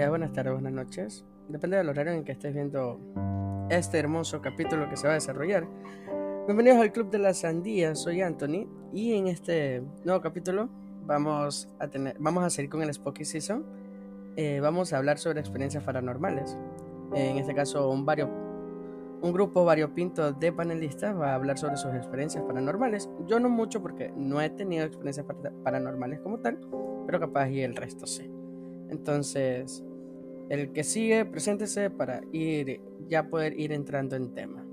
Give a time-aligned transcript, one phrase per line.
[0.00, 1.26] Días, buenas tardes, buenas noches.
[1.50, 2.98] Depende del horario en que estés viendo
[3.68, 5.66] este hermoso capítulo que se va a desarrollar.
[6.46, 10.70] Bienvenidos al Club de la Sandía, soy Anthony y en este nuevo capítulo
[11.04, 13.62] vamos a, tener, vamos a seguir con el Spooky Season.
[14.36, 16.56] Eh, vamos a hablar sobre experiencias paranormales.
[17.14, 18.30] En este caso, un, vario,
[19.20, 23.10] un grupo variopinto de panelistas va a hablar sobre sus experiencias paranormales.
[23.26, 25.26] Yo no mucho porque no he tenido experiencias
[25.62, 26.58] paranormales como tal,
[27.04, 28.30] pero capaz y el resto sí.
[28.88, 29.84] Entonces,
[30.50, 34.66] el que sigue, preséntese para ir ya poder ir entrando en tema.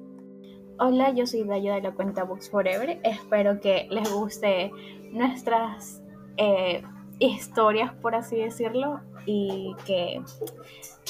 [0.80, 2.99] Hola, yo soy Dayo de la cuenta Books Forever.
[3.04, 4.71] Espero que les guste
[5.12, 6.02] nuestras
[6.38, 6.84] eh,
[7.20, 10.20] historias, por así decirlo, y que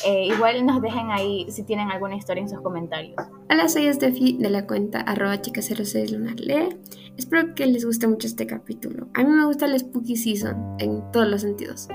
[0.06, 3.16] eh, igual nos dejen ahí si tienen alguna historia en sus comentarios.
[3.50, 6.78] Hola, soy Steffi de la cuenta arroba chica06 lunarle.
[7.18, 9.08] Espero que les guste mucho este capítulo.
[9.14, 11.88] A mí me gusta el Spooky Season en todos los sentidos.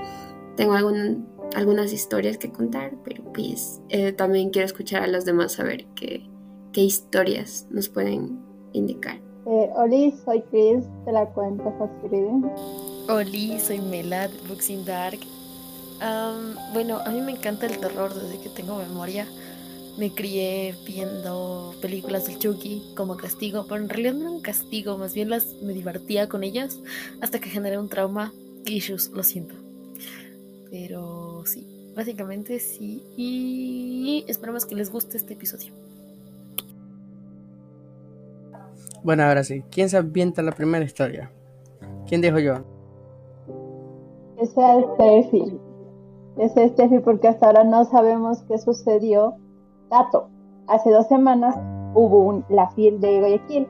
[0.55, 5.59] Tengo algún, algunas historias que contar, pero pues eh, también quiero escuchar a los demás
[5.59, 6.27] a ver qué,
[6.71, 8.39] qué historias nos pueden
[8.73, 9.19] indicar.
[9.45, 15.19] Eh, Oli, soy Chris de la cuenta Fast Oli, soy Melad, Boxing Dark.
[16.73, 19.27] bueno, a mí me encanta el terror desde que tengo memoria.
[19.97, 24.97] Me crié viendo películas de Chucky como castigo, pero en realidad no era un castigo,
[24.97, 26.79] más bien las, me divertía con ellas
[27.21, 28.33] hasta que generé un trauma.
[28.65, 29.62] Issues, lo siento.
[30.73, 33.05] Pero sí, básicamente sí.
[33.15, 35.71] Y esperamos que les guste este episodio.
[39.03, 41.29] Bueno, ahora sí, ¿quién se ambienta la primera historia?
[42.07, 42.55] ¿Quién dijo yo?
[44.55, 45.59] Sea Steffi.
[46.55, 49.35] Sea Steffi porque hasta ahora no sabemos qué sucedió.
[49.91, 50.27] Dato,
[50.65, 51.55] hace dos semanas
[51.93, 53.67] hubo un, la FIL de Guayaquil.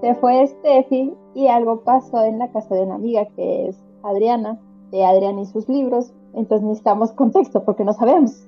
[0.00, 4.58] Se fue Steffi y algo pasó en la casa de una amiga que es Adriana,
[4.90, 6.12] de Adriana y sus libros.
[6.34, 8.46] Entonces necesitamos contexto porque no sabemos.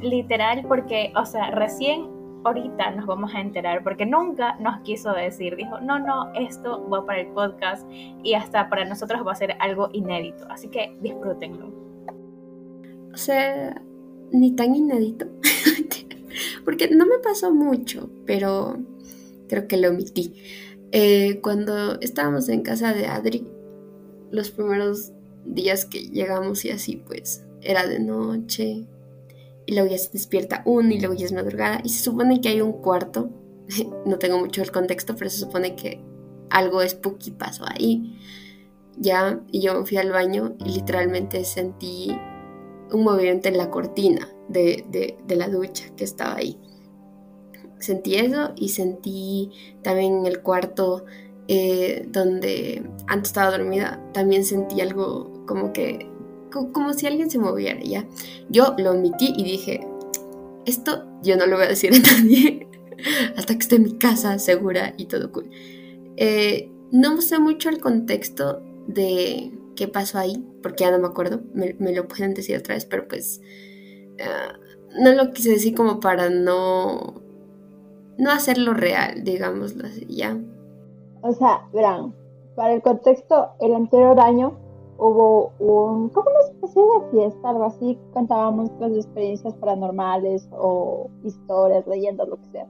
[0.00, 5.56] Literal, porque, o sea, recién ahorita nos vamos a enterar porque nunca nos quiso decir,
[5.56, 9.56] dijo, no, no, esto va para el podcast y hasta para nosotros va a ser
[9.60, 11.72] algo inédito, así que disfrútenlo.
[13.12, 13.82] O sea,
[14.30, 15.26] ni tan inédito,
[16.64, 18.78] porque no me pasó mucho, pero
[19.48, 20.34] creo que lo omití.
[20.92, 23.46] Eh, cuando estábamos en casa de Adri,
[24.30, 25.12] los primeros
[25.44, 28.86] días que llegamos y así, pues era de noche,
[29.70, 32.48] y luego ya se despierta uno y luego ya es madrugada y se supone que
[32.48, 33.30] hay un cuarto,
[34.04, 36.02] no tengo mucho el contexto, pero se supone que
[36.50, 38.18] algo spooky pasó ahí.
[38.98, 42.18] Ya, y yo fui al baño y literalmente sentí
[42.92, 46.58] un movimiento en la cortina de, la ducha que estaba ahí.
[47.78, 49.52] Sentí eso y sentí
[49.82, 51.04] también en el cuarto
[51.46, 56.08] eh, donde antes estaba dormida, también sentí algo como que
[56.50, 58.06] como si alguien se moviera, ¿ya?
[58.48, 59.84] Yo lo omití y dije,
[60.64, 62.68] esto yo no lo voy a decir a nadie
[63.36, 65.50] hasta que esté en mi casa segura y todo cool.
[66.16, 71.40] Eh, no sé mucho el contexto de qué pasó ahí, porque ya no me acuerdo,
[71.52, 73.40] me, lo pueden decir otra vez, pero pues
[74.18, 74.24] eh,
[75.00, 77.20] no lo quise decir como para no,
[78.18, 80.38] no hacerlo real, digámoslo así, ¿ya?
[81.22, 82.14] O sea, verán,
[82.54, 84.69] para el contexto, el anterior año
[85.00, 91.86] hubo un, como una especie de fiesta, algo así, contábamos nuestras experiencias paranormales o historias,
[91.86, 92.66] leyendas, lo que sea.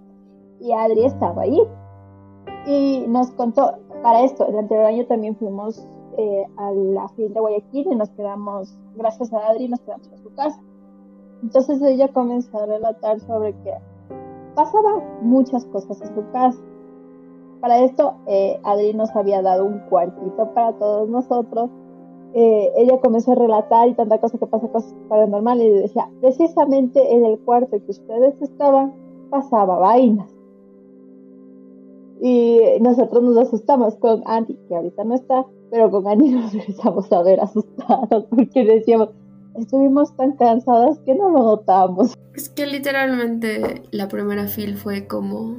[0.61, 1.61] Y Adri estaba ahí
[2.67, 5.85] y nos contó, para esto, el anterior año también fuimos
[6.19, 10.19] eh, a la fin de Guayaquil y nos quedamos, gracias a Adri, nos quedamos en
[10.19, 10.61] su casa.
[11.43, 13.75] Entonces ella comenzó a relatar sobre que
[14.55, 16.61] pasaban muchas cosas en su casa.
[17.61, 21.71] Para esto, eh, Adri nos había dado un cuartito para todos nosotros
[22.33, 27.13] eh, ella comenzó a relatar y tanta cosa que pasa cosas paranormales y decía, precisamente
[27.13, 28.95] en el cuarto que ustedes estaban
[29.31, 30.31] pasaba vainas.
[32.21, 37.11] Y nosotros nos asustamos con Andy, que ahorita no está, pero con Andy nos empezamos
[37.13, 39.09] a ver asustados porque decíamos,
[39.57, 42.15] estuvimos tan cansadas que no lo notamos.
[42.35, 45.57] Es que literalmente la primera fil fue como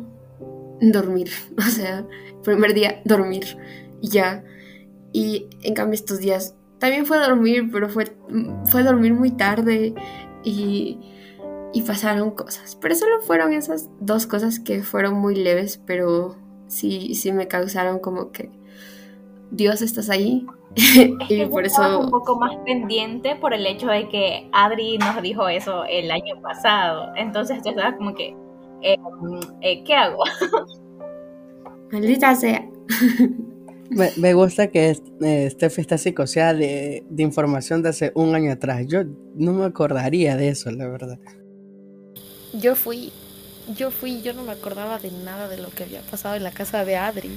[0.79, 2.07] dormir, o sea,
[2.43, 3.57] primer día dormir
[3.99, 4.43] y ya.
[5.13, 8.11] Y en cambio estos días también fue dormir, pero fue,
[8.65, 9.93] fue dormir muy tarde
[10.43, 10.97] y,
[11.73, 12.75] y pasaron cosas.
[12.81, 17.99] Pero solo fueron esas dos cosas que fueron muy leves, pero sí, sí me causaron
[17.99, 18.49] como que,
[19.51, 20.47] Dios, estás ahí.
[21.29, 21.99] y por eso...
[21.99, 26.41] un poco más pendiente por el hecho de que Adri nos dijo eso el año
[26.41, 27.11] pasado.
[27.15, 28.35] Entonces tú estabas como que,
[28.81, 28.97] eh,
[29.61, 30.23] eh, ¿qué hago?
[31.91, 32.67] Maldita sea.
[33.93, 38.53] Me, me gusta que eh, Steffi está psicoseada de, de información de hace un año
[38.53, 38.85] atrás.
[38.87, 39.03] Yo
[39.35, 41.19] no me acordaría de eso, la verdad.
[42.53, 43.11] Yo fui,
[43.77, 46.51] yo fui, yo no me acordaba de nada de lo que había pasado en la
[46.51, 47.31] casa de Adri.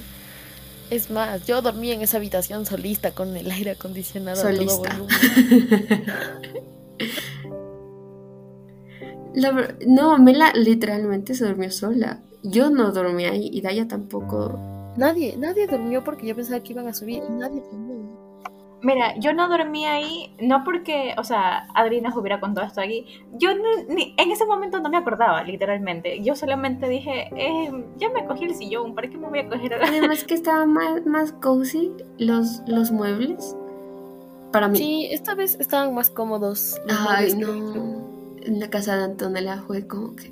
[0.89, 4.97] Es más, yo dormí en esa habitación solista con el aire acondicionado a todo Solista.
[4.97, 5.15] volumen.
[9.33, 12.21] La no, Mela literalmente se durmió sola.
[12.43, 14.74] Yo no dormí ahí y Daya tampoco.
[14.97, 17.95] Nadie, nadie durmió porque yo pensaba que iban a subir y nadie durmió.
[18.81, 23.05] Mira, yo no dormí ahí, no porque, o sea, Adri nos hubiera contado esto aquí.
[23.33, 26.21] Yo no- ni- en ese momento no me acordaba, literalmente.
[26.21, 29.73] Yo solamente dije, eh, ya me cogí el sillón, ¿para qué me voy a coger
[29.73, 29.87] ahora?
[29.87, 33.55] Además que estaba más, más cozy los, los muebles.
[34.51, 34.77] Para mí.
[34.77, 36.79] Sí, esta vez estaban más cómodos.
[36.85, 38.05] los Ay, que- no.
[38.43, 40.31] En la casa de Antonella fue como que.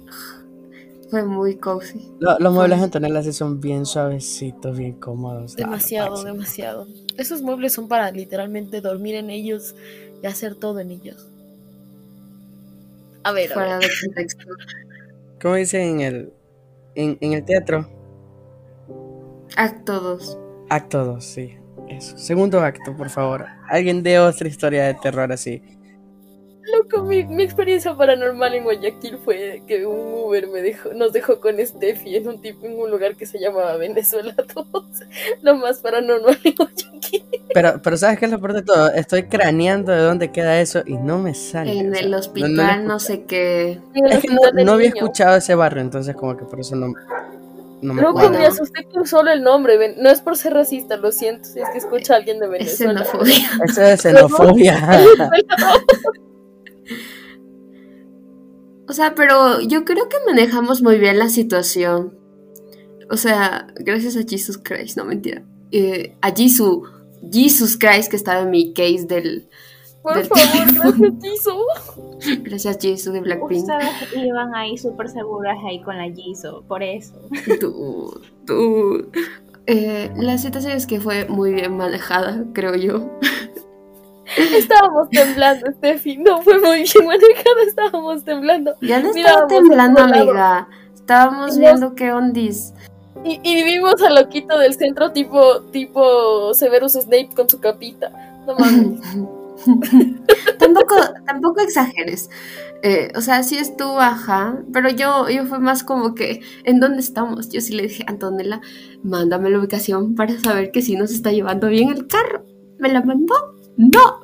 [1.13, 2.12] Fue muy cozy.
[2.19, 5.56] Lo- los muebles de Antonella sí son bien suavecitos, bien cómodos.
[5.56, 6.88] Demasiado, demasiado.
[7.19, 9.75] Esos muebles son para literalmente dormir en ellos
[10.24, 11.27] y hacer todo en ellos.
[13.24, 13.89] A ver, a Fuera ver.
[13.89, 14.45] de contexto.
[15.39, 16.33] ¿Cómo dicen en el,
[16.95, 17.88] en, en el teatro?
[19.56, 20.38] Acto 2.
[20.69, 21.57] Acto 2, sí.
[21.89, 22.18] Eso.
[22.18, 23.45] Segundo acto, por favor.
[23.69, 25.62] Alguien de otra historia de terror así.
[26.71, 31.39] Loco, mi, mi experiencia paranormal en Guayaquil fue que un Uber me dejó, nos dejó
[31.42, 34.65] con Steffi en un tipo, en un lugar que se llamaba Venezuela 2.
[35.42, 37.25] Lo más paranormal en Guayaquil.
[37.54, 38.89] Pero, pero ¿sabes qué es lo peor de todo?
[38.94, 41.77] Estoy craneando de dónde queda eso y no me sale.
[41.77, 43.80] En el no- hospital, no sé qué.
[43.94, 44.95] Es que no, había niño.
[44.95, 46.94] escuchado ese barrio, entonces como que por eso no,
[47.81, 48.39] no me Loco, acuerdo.
[48.39, 49.77] me asusté con solo el nombre.
[49.77, 51.44] ven- No es por ser racista, lo siento.
[51.50, 53.04] Si es que escucha a alguien de Es Venezuela.
[53.04, 53.36] xenofobia.
[53.68, 55.01] Eso es xenofobia.
[58.94, 62.13] O sea, pero yo creo que manejamos muy bien la situación.
[63.10, 65.42] O sea, gracias a Jesus Christ, no mentira.
[65.72, 66.88] Eh, a Jesus,
[67.31, 69.50] Jesus Christ que estaba en mi case del.
[70.04, 70.92] Por del favor, teléfono.
[70.92, 71.66] gracias, Tiso.
[72.44, 73.62] Gracias Jesus de Blackpink.
[73.62, 77.16] Ustedes iban ahí súper seguras ahí con la Jisoo, por eso.
[77.60, 79.10] Tú, tú.
[79.66, 83.10] Eh, la situación es que fue muy bien manejada, creo yo.
[84.38, 86.18] Estábamos temblando, Steffi.
[86.18, 88.75] No fue muy bien manejada, estábamos temblando.
[88.81, 90.68] Ya no estaba temblando, a amiga.
[90.94, 92.74] Estábamos Nos- viendo qué ondis.
[93.25, 98.12] Y, y vimos al loquito del centro tipo, tipo Severus Snape con su capita.
[98.45, 99.00] No mames.
[100.59, 100.95] tampoco,
[101.25, 102.29] tampoco exageres.
[102.81, 104.57] Eh, o sea, sí estuvo, ajá.
[104.74, 107.50] Pero yo, yo fue más como que, ¿en dónde estamos?
[107.50, 108.59] Yo sí le dije, Antonella,
[109.03, 112.45] mándame la ubicación para saber que sí nos está llevando bien el carro.
[112.79, 113.52] ¿Me la mandó?
[113.78, 114.22] No.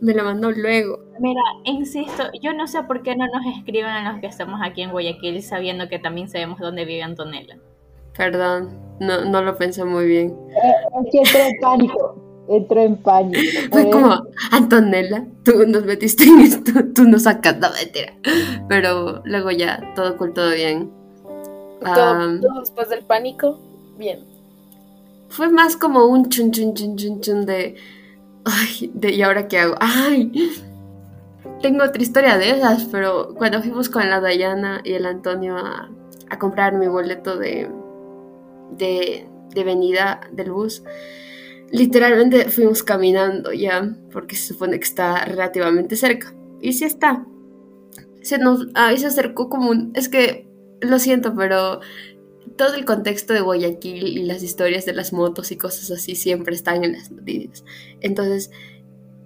[0.00, 1.00] Me la mandó luego.
[1.18, 4.82] Mira, insisto, yo no sé por qué no nos escriben a los que estamos aquí
[4.82, 7.56] en Guayaquil sabiendo que también sabemos dónde vive Antonella.
[8.16, 10.36] Perdón, no, no lo pensé muy bien.
[11.04, 12.24] Es que entró en pánico.
[12.48, 13.40] Entró en pánico.
[13.72, 18.12] Fue Por como, Antonella, tú nos metiste en esto, tú nos sacas, no mentira.
[18.68, 20.92] Pero luego ya, todo cool, todo bien.
[21.80, 23.58] Todo, todo después del pánico,
[23.98, 24.20] bien.
[25.28, 27.76] fue más como un chun chun chun chun chun de,
[28.44, 29.74] ay, de, ¿y ahora qué hago?
[29.80, 30.32] Ay,
[31.62, 35.90] tengo otra historia de esas, pero cuando fuimos con la Dayana y el Antonio a,
[36.38, 37.70] comprar mi boleto de,
[38.72, 40.82] de, de venida del bus,
[41.70, 46.34] literalmente fuimos caminando ya, porque se supone que está relativamente cerca.
[46.60, 47.24] Y sí está.
[48.20, 50.48] Se nos, ahí se acercó como un, es que,
[50.80, 51.80] lo siento, pero
[52.56, 56.54] todo el contexto de Guayaquil y las historias de las motos y cosas así siempre
[56.54, 57.64] están en las noticias.
[58.00, 58.50] Entonces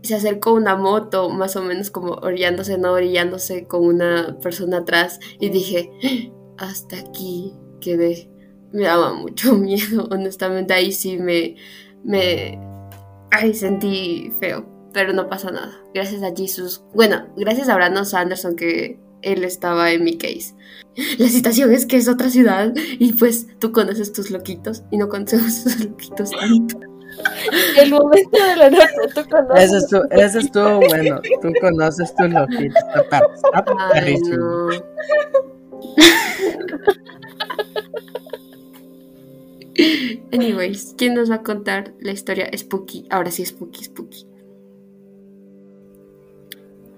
[0.02, 5.20] se acercó una moto más o menos como orillándose, no orillándose con una persona atrás
[5.40, 5.90] y dije,
[6.56, 8.30] hasta aquí quedé.
[8.72, 11.56] Me daba mucho miedo, honestamente ahí sí me,
[12.04, 12.58] me,
[13.30, 15.80] ay, sentí feo, pero no pasa nada.
[15.94, 20.54] Gracias a Jesus, bueno, gracias a Brandon Sanderson que él estaba en mi case.
[21.18, 25.08] La situación es que es otra ciudad y pues tú conoces tus loquitos y no
[25.08, 26.80] conocemos tus loquitos tanto.
[27.80, 29.64] El momento de la noche, tú conoces.
[29.64, 31.20] Eso estuvo, eso estuvo bueno.
[31.42, 32.82] Tú conoces tus loquitos.
[32.94, 34.68] Está, está Ay, no.
[40.32, 43.06] Anyways, ¿quién nos va a contar la historia spooky?
[43.10, 44.26] Ahora sí, spooky, spooky.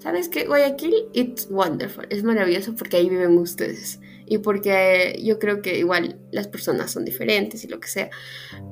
[0.00, 0.46] ¿Sabes qué?
[0.46, 2.06] Guayaquil, it's wonderful.
[2.08, 4.00] Es maravilloso porque ahí viven ustedes.
[4.26, 8.10] Y porque yo creo que igual las personas son diferentes y lo que sea.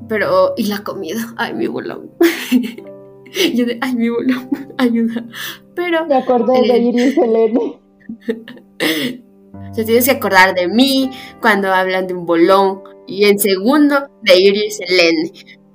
[0.08, 1.34] Pero, y la comida.
[1.36, 2.12] Ay, mi bolón.
[3.54, 4.48] yo de, ay, mi bolón.
[4.78, 5.26] Ayuda.
[5.74, 6.78] Pero, Me acordé de Eh.
[6.78, 7.80] Iris Helene.
[9.74, 14.40] Se tienes que acordar de mí cuando hablan de un bolón y en segundo de
[14.40, 15.32] Iris Helene.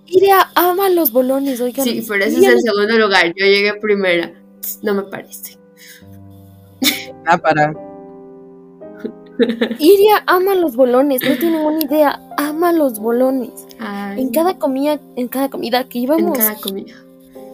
[0.07, 1.85] Iria ama los bolones, oigan.
[1.85, 3.27] Sí, pero ese es el segundo lugar.
[3.35, 4.33] Yo llegué primera.
[4.81, 5.57] No me parece.
[7.25, 7.73] Ah, para.
[9.79, 13.49] Iria ama los bolones, no tienen una idea, ama los bolones.
[13.79, 16.93] Ay, En cada comida, en cada comida que íbamos, en cada comida.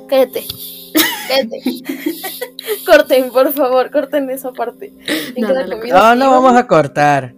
[0.07, 0.45] cállate.
[1.27, 1.61] Cállate.
[2.85, 4.93] corten, por favor, corten esa parte.
[5.35, 7.35] En No, cada no comida No, no íbamos, vamos a cortar.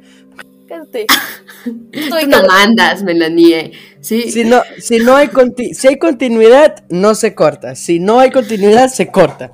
[1.63, 3.72] Tú no mandas, Melanie.
[4.00, 4.32] Sí.
[4.32, 7.75] Si no, si no hay conti- si hay continuidad, no se corta.
[7.75, 9.51] Si no hay continuidad, se corta.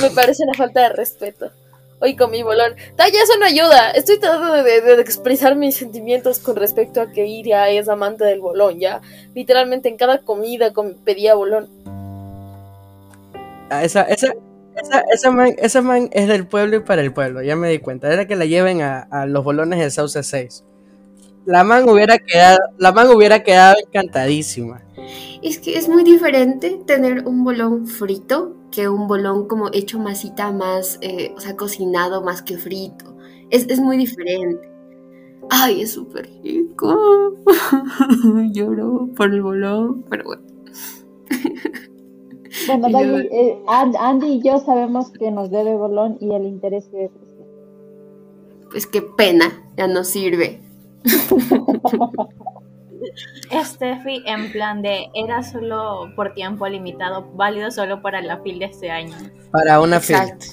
[0.00, 1.50] Me parece una falta de respeto.
[2.00, 2.74] Hoy con mi bolón.
[2.96, 3.90] Taya, eso no ayuda.
[3.92, 8.24] Estoy tratando de, de- de expresar mis sentimientos con respecto a que Iria es amante
[8.24, 9.00] del bolón, ya.
[9.34, 11.68] Literalmente en cada comida com- pedía bolón.
[13.70, 14.32] Ah, Esa, esa,
[14.76, 17.78] esa, esa man, esa man es del pueblo y para el pueblo, ya me di
[17.78, 18.12] cuenta.
[18.12, 20.64] Era que la lleven a, a los bolones de Sauce 6.
[21.44, 24.82] La man hubiera quedado, la man hubiera quedado encantadísima.
[25.42, 30.52] Es que es muy diferente tener un bolón frito que un bolón como hecho masita
[30.52, 33.16] más, eh, o sea, cocinado más que frito.
[33.50, 34.68] Es, es muy diferente.
[35.50, 37.34] Ay, es súper rico.
[38.52, 40.42] Lloro por el bolón, pero bueno.
[42.66, 46.44] Bueno, Y yo- eh, And- Andy y yo sabemos que nos debe Bolón y el
[46.46, 47.46] interés sigue creciendo.
[48.70, 49.44] Pues qué pena,
[49.76, 50.60] ya no sirve.
[53.64, 58.66] Steffi en plan de era solo por tiempo limitado, válido solo para la fil de
[58.66, 59.14] este año.
[59.50, 59.96] Para una.
[59.96, 60.46] Exacto.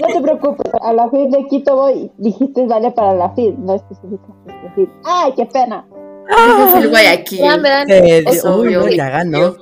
[0.00, 3.74] No te preocupes, a la FIL de Quito voy, dijiste vale para la FIL, no
[3.74, 4.90] especificaste este FIL.
[5.04, 5.86] ¡Ay, qué pena!
[6.28, 7.40] Dijo Phil Guayaquil.
[7.62, 7.90] Vean.
[7.90, 9.54] Eh, Es uy, no, ya ganó.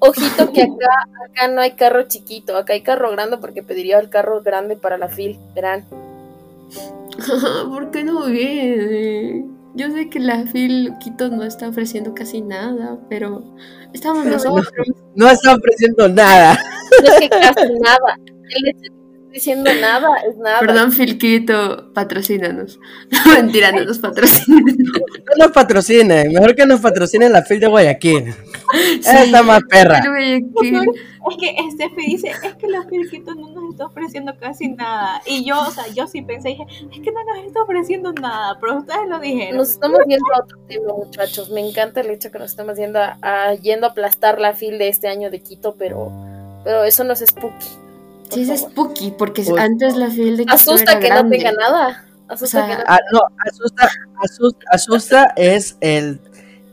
[0.00, 4.10] Ojito que acá, acá no hay carro chiquito, acá hay carro grande porque pediría el
[4.10, 5.84] carro grande para la fil, verán.
[7.68, 9.44] ¿Por qué no viene?
[9.74, 13.44] Yo sé que la Phil Quito no está ofreciendo casi nada, pero
[13.92, 14.66] estamos nosotros.
[15.14, 16.58] No está ofreciendo nada.
[17.02, 18.18] No es que casi nada.
[18.26, 18.97] El hecho
[19.32, 20.60] diciendo nada es nada.
[20.60, 22.78] Perdón, Filquito, patrocínanos.
[23.34, 24.64] Mentira, no nos patrocinan.
[24.64, 26.32] No nos patrocinen.
[26.32, 28.32] Mejor que nos patrocinen la fila de Guayaquil.
[28.32, 29.00] Sí.
[29.00, 30.02] Esa está más perra.
[30.04, 30.88] Guayaquil.
[31.30, 35.20] Es que Steffi dice, es que la fil Quito no nos está ofreciendo casi nada.
[35.26, 38.56] Y yo, o sea, yo sí pensé, dije, es que no nos está ofreciendo nada,
[38.58, 39.58] pero ustedes lo dijeron.
[39.58, 41.50] Nos estamos yendo a otro tema, muchachos.
[41.50, 44.78] Me encanta el hecho que nos estamos yendo a, a- yendo a aplastar la fil
[44.78, 46.10] de este año de Quito, pero,
[46.64, 47.66] pero eso no es spooky.
[48.28, 48.70] Por Sí, es favor.
[48.72, 49.58] spooky, porque Uy.
[49.58, 52.04] antes la Phil de Quito Asusta era que no tenga nada.
[52.28, 53.90] Asusta O sea, que no Ah, no, asusta,
[54.22, 56.20] asusta, asusta es el,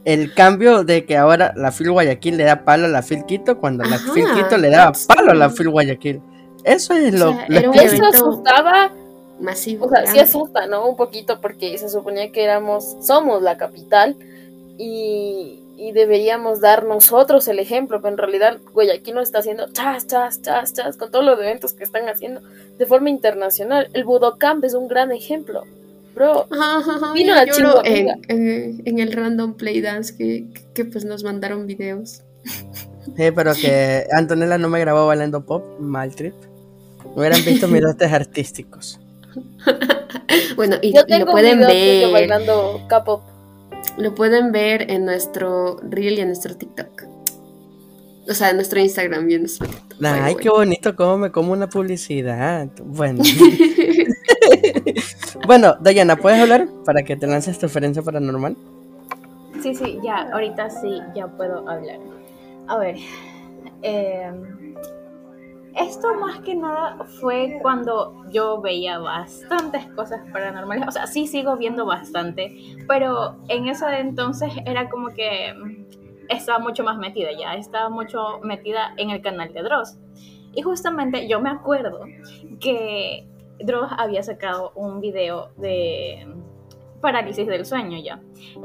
[0.04, 3.58] el cambio de que ahora la FIL Guayaquil le da palo a la FIL Quito
[3.60, 5.50] cuando la FIL Quito le daba palo a la.
[5.50, 6.22] FIL Guayaquil.
[6.66, 8.92] Eso es lo, O sea, lo que- Eso asustaba,
[9.40, 9.86] Masivo.
[9.86, 10.88] o sea, sí asusta, ¿no?
[10.90, 14.16] Un poquito porque se suponía que éramos, somos la capital
[14.78, 20.08] y, y deberíamos dar nosotros el ejemplo, pero en realidad Guayaquil nos está haciendo chas,
[20.08, 22.42] chas, chas, chas, con todos los eventos que están haciendo
[22.78, 23.90] de forma internacional.
[23.94, 25.64] El Budocamp es un gran ejemplo,
[26.14, 26.48] bro.
[26.52, 28.16] Ajá, ajá, ajá, Vino la chingo, en, amiga.
[28.30, 32.22] en- en el random play dance que, que, que, pues nos mandaron videos.
[33.18, 36.34] Sí, pero que Antonella no me grabó bailando pop, mal trip.
[37.16, 39.00] Hubieran visto mis dotes artísticos.
[40.56, 42.12] Bueno, y, Yo y tengo lo pueden ver.
[42.12, 43.22] bailando K-pop.
[43.98, 47.04] Lo pueden ver en nuestro reel y en nuestro TikTok.
[48.28, 50.04] O sea, en nuestro Instagram y en nuestro TikTok.
[50.04, 52.68] Ay, qué bonito cómo me como una publicidad.
[52.84, 53.24] Bueno.
[55.48, 58.58] bueno, Dayana, ¿puedes hablar para que te lances tu referencia paranormal?
[59.62, 62.00] Sí, sí, ya, ahorita sí, ya puedo hablar.
[62.68, 62.98] A ver,
[63.82, 64.32] eh,
[65.76, 70.88] esto más que nada fue cuando yo veía bastantes cosas paranormales.
[70.88, 75.86] O sea, sí sigo viendo bastante, pero en ese entonces era como que mm,
[76.30, 79.98] estaba mucho más metida ya, estaba mucho metida en el canal de Dross.
[80.54, 82.06] Y justamente yo me acuerdo
[82.62, 83.28] que
[83.60, 86.26] Dross había sacado un video de
[87.06, 88.20] parálisis del sueño ya.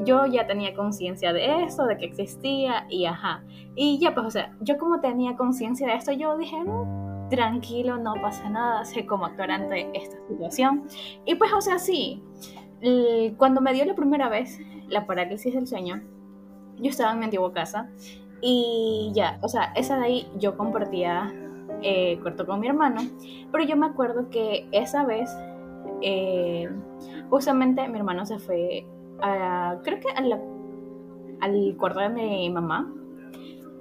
[0.06, 3.44] Yo ya tenía conciencia de eso, de que existía y ajá.
[3.75, 7.99] Y ya pues, o sea, yo como tenía conciencia de esto, yo dije, "No, tranquilo,
[7.99, 10.85] no pasa nada, sé cómo actuar ante esta situación.
[11.26, 12.23] Y pues, o sea, sí,
[13.37, 16.02] cuando me dio la primera vez la parálisis del sueño,
[16.78, 17.90] yo estaba en mi antigua casa
[18.40, 21.30] y ya, o sea, esa de ahí yo compartía
[21.82, 23.02] eh, cuarto con mi hermano,
[23.52, 25.30] pero yo me acuerdo que esa vez,
[26.02, 26.68] eh,
[27.31, 28.85] justamente mi hermano se fue
[29.23, 30.41] a, creo que a
[31.41, 32.93] al cuarto de mi mamá,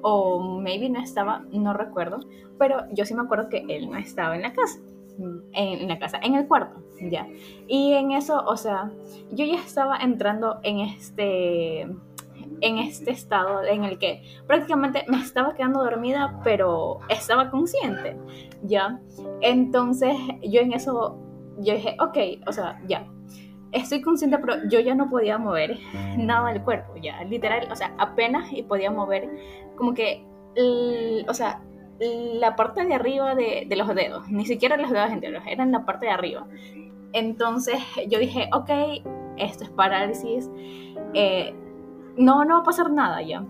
[0.01, 2.19] o maybe no estaba, no recuerdo,
[2.57, 4.79] pero yo sí me acuerdo que él no estaba en la casa,
[5.17, 7.27] en, en la casa, en el cuarto, ya.
[7.67, 8.91] Y en eso, o sea,
[9.31, 11.87] yo ya estaba entrando en este
[12.61, 18.17] en este estado en el que prácticamente me estaba quedando dormida, pero estaba consciente,
[18.63, 18.99] ¿ya?
[19.41, 21.17] Entonces yo en eso,
[21.59, 23.07] yo dije, ok, o sea, ya,
[23.71, 25.77] estoy consciente, pero yo ya no podía mover
[26.17, 29.29] nada del cuerpo, ya, literal, o sea, apenas y podía mover
[29.75, 30.25] como que,
[31.27, 31.61] o sea,
[31.99, 36.05] la parte de arriba de, los dedos, ni siquiera los dedos enteros, eran la parte
[36.05, 36.47] de arriba.
[37.13, 38.69] Entonces yo dije, ok,
[39.37, 40.49] esto es parálisis,
[41.13, 41.53] eh,
[42.17, 43.43] no, no va a pasar nada ya.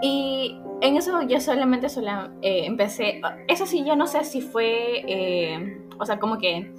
[0.00, 5.04] Y en eso yo solamente sola, eh, empecé, eso sí, yo no sé si fue,
[5.06, 6.72] eh, o sea, como que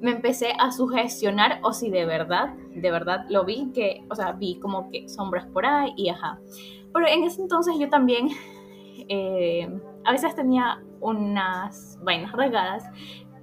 [0.00, 4.32] me empecé a sugestionar o si de verdad, de verdad lo vi, que, o sea,
[4.32, 6.38] vi como que sombras por ahí y ajá.
[6.92, 8.28] Pero en ese entonces yo también
[10.04, 12.84] a veces tenía unas vainas regadas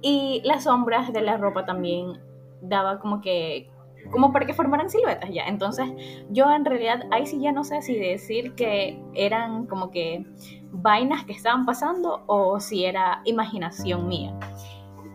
[0.02, 2.20] y las sombras de la ropa también
[2.60, 3.70] daba como que
[4.10, 5.46] como para que formaran siluetas ya.
[5.46, 5.88] Entonces,
[6.30, 10.24] yo en realidad ahí sí ya no sé si decir que eran como que
[10.70, 14.38] vainas que estaban pasando o si era imaginación mía.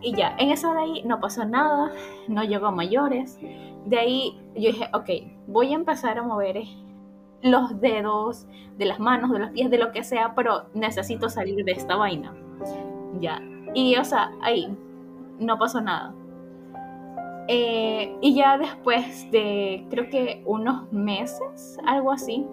[0.02, 1.92] Y ya, en eso de ahí no pasó nada,
[2.28, 3.38] no llegó a mayores.
[3.86, 5.08] De ahí yo dije, ok,
[5.46, 6.62] voy a empezar a mover
[7.42, 8.46] los dedos
[8.78, 11.96] de las manos, de los pies, de lo que sea, pero necesito salir de esta
[11.96, 12.34] vaina.
[13.20, 13.40] Ya.
[13.74, 14.76] Y o sea, ahí
[15.38, 16.14] no pasó nada.
[17.48, 22.46] Eh, y ya después de, creo que unos meses, algo así,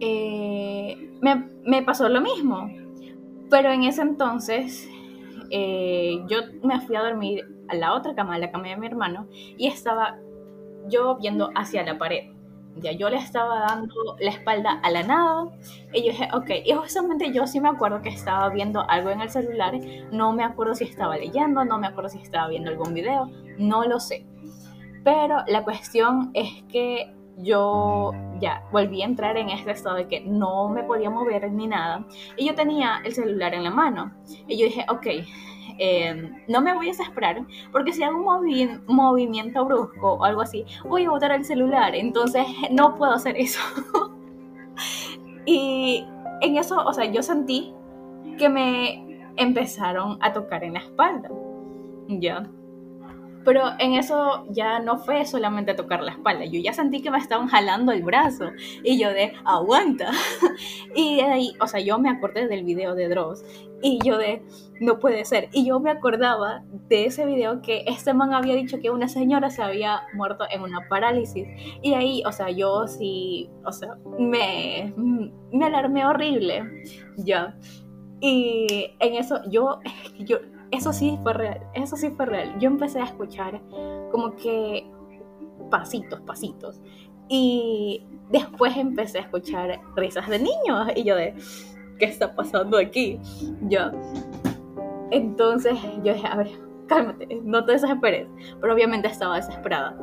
[0.00, 2.70] eh, me, pasó lo mismo.
[3.50, 4.88] Pero en ese entonces
[5.52, 8.86] eh, yo me fui a dormir a la otra cama, a la cama de mi
[8.86, 10.18] hermano, y estaba
[10.88, 12.30] yo viendo hacia la pared.
[12.76, 15.50] Ya yo le estaba dando la espalda a la nada
[15.92, 19.20] y yo dije, ok, y justamente yo sí me acuerdo que estaba viendo algo en
[19.20, 19.78] el celular,
[20.10, 23.84] no me acuerdo si estaba leyendo, no me acuerdo si estaba viendo algún video, no
[23.84, 24.24] lo sé.
[25.04, 30.20] Pero la cuestión es que yo ya volví a entrar en este estado de que
[30.20, 32.06] no me podía mover ni nada
[32.36, 34.12] y yo tenía el celular en la mano
[34.46, 35.06] y yo dije, ok,
[35.78, 40.64] Em, no me voy a desesperar, porque si hago un movimiento brusco o algo así,
[40.84, 43.60] voy a botar el celular, entonces no puedo hacer eso.
[45.46, 46.06] y
[46.40, 47.72] en eso, o sea, yo sentí
[48.38, 51.30] que me empezaron a tocar en la espalda,
[52.08, 52.48] ¿ya?
[53.44, 57.18] Pero en eso ya no fue solamente tocar la espalda, yo ya sentí que me
[57.18, 58.50] estaban jalando el brazo
[58.84, 60.10] y yo de aguanta.
[60.94, 63.44] y de ahí, o sea, yo me acordé del video de Dross
[63.82, 64.42] y yo de
[64.80, 65.48] no puede ser.
[65.52, 69.50] Y yo me acordaba de ese video que este man había dicho que una señora
[69.50, 71.46] se había muerto en una parálisis.
[71.82, 74.94] Y ahí, o sea, yo sí, o sea, me,
[75.52, 76.64] me alarmé horrible,
[77.16, 77.56] ya.
[78.20, 79.80] Y en eso yo,
[80.20, 80.38] yo
[80.72, 82.58] eso sí fue real, eso sí fue real.
[82.58, 83.60] Yo empecé a escuchar
[84.10, 84.90] como que
[85.70, 86.80] pasitos, pasitos.
[87.28, 91.34] Y después empecé a escuchar risas de niños y yo de,
[91.98, 93.20] ¿qué está pasando aquí?
[93.68, 93.90] Yo.
[95.10, 96.50] Entonces yo dije, a ver,
[96.86, 98.26] cálmate, no te desesperes.
[98.60, 99.94] Pero obviamente estaba desesperada.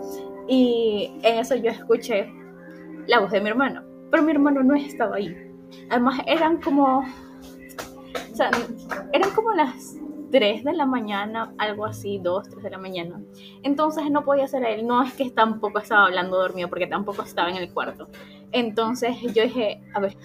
[0.47, 2.31] Y en eso yo escuché
[3.07, 3.83] la voz de mi hermano.
[4.11, 5.35] Pero mi hermano no estaba ahí.
[5.89, 6.99] Además eran como...
[8.31, 8.51] O sea,
[9.13, 9.98] eran como las
[10.31, 13.21] 3 de la mañana, algo así, 2, 3 de la mañana.
[13.63, 14.85] Entonces no podía ser él.
[14.85, 18.07] No es que tampoco estaba hablando dormido porque tampoco estaba en el cuarto.
[18.51, 20.15] Entonces yo dije, a ver,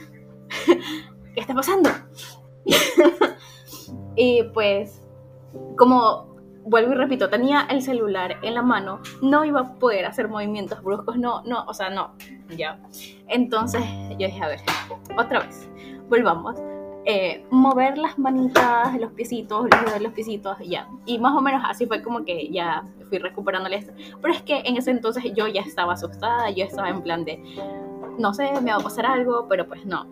[1.35, 1.91] ¿qué está pasando?
[4.17, 5.03] y pues,
[5.77, 10.29] como vuelvo y repito, tenía el celular en la mano, no iba a poder hacer
[10.29, 12.15] movimientos bruscos, no, no, o sea, no,
[12.57, 12.81] ya.
[13.29, 14.61] Entonces yo dije, a ver,
[15.19, 15.69] otra vez,
[16.09, 16.59] volvamos
[17.07, 20.89] eh, mover las manitas, los piecitos, los dedos de los piecitos, ya.
[21.05, 23.93] Y más o menos así fue como que ya fui recuperándole esto.
[24.23, 27.43] Pero es que en ese entonces yo ya estaba asustada, yo estaba en plan de,
[28.19, 30.07] no sé, me va a pasar algo, pero pues no.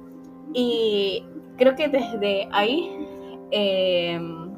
[0.53, 1.25] Y
[1.57, 3.09] creo que desde ahí
[3.51, 4.53] em,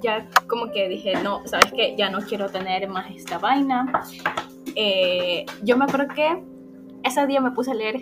[0.00, 4.04] ya como que dije, no, sabes que ya no quiero tener más esta vaina.
[4.76, 6.40] Eh, yo me acuerdo que
[7.02, 8.00] ese día me puse a leer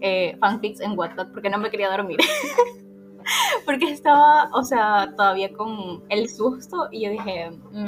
[0.00, 2.18] eh, fanfics en Wattpad porque no me quería dormir.
[3.66, 7.86] porque estaba, o sea, todavía con el susto y yo dije, mm,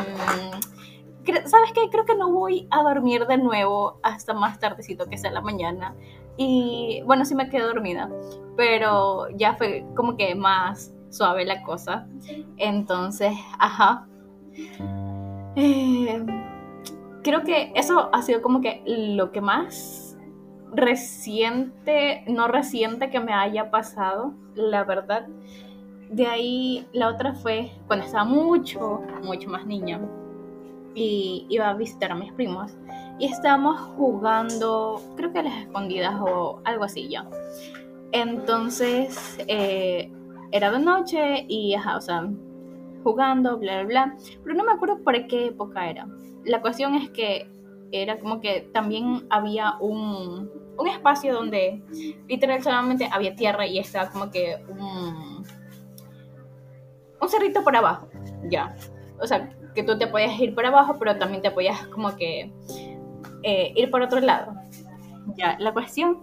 [1.46, 1.88] ¿sabes qué?
[1.90, 5.94] Creo que no voy a dormir de nuevo hasta más tardecito que sea la mañana.
[6.36, 8.10] Y bueno, sí me quedé dormida,
[8.56, 12.06] pero ya fue como que más suave la cosa.
[12.56, 14.06] Entonces, ajá.
[15.56, 16.24] Eh,
[17.22, 20.03] creo que eso ha sido como que lo que más
[20.74, 25.26] reciente, no reciente que me haya pasado, la verdad.
[26.10, 30.00] De ahí la otra fue cuando estaba mucho, mucho más niña
[30.94, 32.72] y iba a visitar a mis primos
[33.18, 37.28] y estábamos jugando, creo que a las escondidas o algo así ya.
[38.12, 40.10] Entonces, eh,
[40.52, 42.28] era de noche y, ajá, o sea,
[43.02, 44.16] jugando, bla, bla, bla.
[44.42, 46.06] Pero no me acuerdo por qué época era.
[46.44, 47.48] La cuestión es que
[47.90, 51.82] era como que también había un, un espacio donde
[52.28, 55.44] literal solamente había tierra y estaba como que un,
[57.20, 58.08] un cerrito por abajo,
[58.50, 58.74] ya.
[59.20, 62.52] O sea, que tú te podías ir por abajo, pero también te podías como que
[63.42, 64.54] eh, ir por otro lado.
[65.36, 66.18] Ya, la cuestión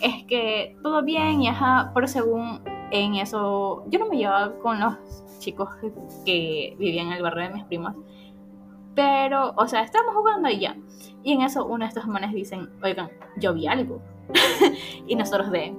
[0.00, 4.80] es que todo bien y ajá, pero según en eso, yo no me llevaba con
[4.80, 4.94] los
[5.38, 5.68] chicos
[6.24, 7.94] que vivían en el barrio de mis primos,
[8.94, 10.76] pero, o sea, estábamos jugando y ya.
[11.22, 14.00] Y en eso uno de estos manes dicen, oigan, yo vi algo.
[15.06, 15.74] y nosotros de,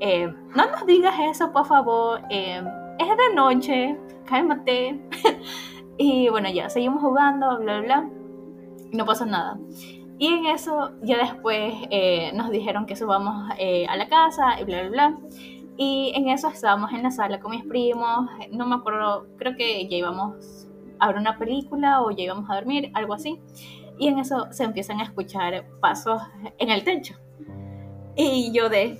[0.00, 2.62] eh, no nos digas eso, por favor, eh,
[2.98, 5.00] es de noche, cálmate.
[5.98, 8.10] y bueno, ya, seguimos jugando, bla, bla, bla.
[8.92, 9.58] No pasa nada.
[10.18, 14.82] Y en eso, ya después eh, nos dijeron que subamos a la casa y bla,
[14.82, 15.18] bla, bla.
[15.78, 19.88] Y en eso estábamos en la sala con mis primos, no me acuerdo, creo que
[19.88, 20.68] ya íbamos
[21.00, 23.40] a una película o ya íbamos a dormir, algo así.
[23.98, 26.22] Y en eso se empiezan a escuchar pasos
[26.58, 27.14] en el techo.
[28.16, 28.98] Y yo de,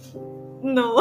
[0.63, 0.97] no.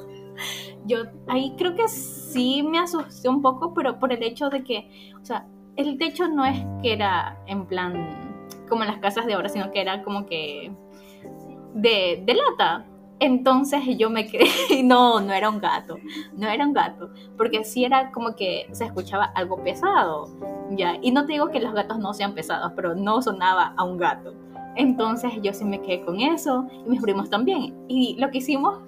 [0.86, 5.12] yo ahí creo que sí me asusté un poco, pero por el hecho de que,
[5.20, 8.36] o sea, el techo no es que era en plan
[8.68, 10.72] como en las casas de ahora, sino que era como que
[11.74, 12.86] de, de lata.
[13.20, 14.46] Entonces yo me quedé,
[14.84, 15.98] no, no era un gato,
[16.36, 20.28] no era un gato, porque sí era como que se escuchaba algo pesado,
[20.70, 23.84] ya, y no te digo que los gatos no sean pesados, pero no sonaba a
[23.84, 24.34] un gato.
[24.76, 28.80] Entonces yo sí me quedé con eso, y mis primos también, y lo que hicimos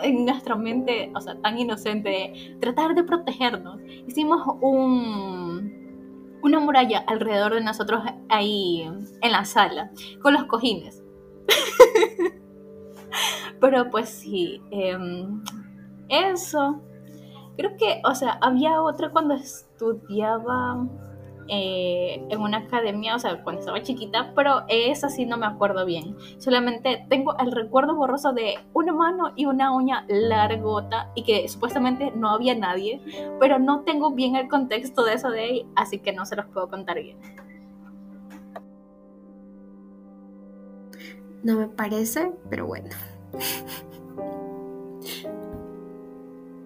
[0.00, 7.04] en nuestra mente, o sea, tan inocente, de tratar de protegernos, hicimos un, una muralla
[7.06, 8.88] alrededor de nosotros ahí
[9.20, 9.90] en la sala,
[10.22, 11.02] con los cojines.
[13.60, 15.42] Pero pues sí, em,
[16.08, 16.82] eso.
[17.56, 20.86] Creo que, o sea, había otra cuando estudiaba
[21.48, 25.84] eh, en una academia, o sea, cuando estaba chiquita, pero esa sí no me acuerdo
[25.84, 26.16] bien.
[26.38, 32.12] Solamente tengo el recuerdo borroso de una mano y una uña largota y que supuestamente
[32.14, 33.02] no había nadie,
[33.40, 36.46] pero no tengo bien el contexto de eso de ahí, así que no se los
[36.46, 37.18] puedo contar bien.
[41.42, 42.88] No me parece, pero bueno.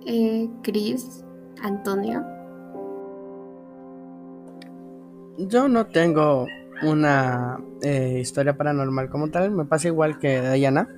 [0.08, 1.24] Eh, Chris,
[1.60, 2.24] Antonio.
[5.36, 6.46] Yo no tengo
[6.84, 10.88] una eh, historia paranormal como tal, me pasa igual que Diana.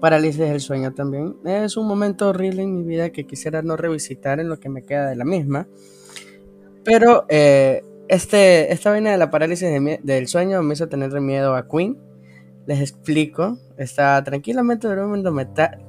[0.00, 1.36] Parálisis del sueño también.
[1.44, 4.84] Es un momento horrible en mi vida que quisiera no revisitar en lo que me
[4.84, 5.68] queda de la misma.
[6.82, 9.68] Pero eh, este, esta vaina de la parálisis
[10.02, 12.09] del sueño me hizo tener miedo a Queen
[12.66, 13.58] les explico.
[13.76, 15.34] Estaba tranquilamente durmiendo.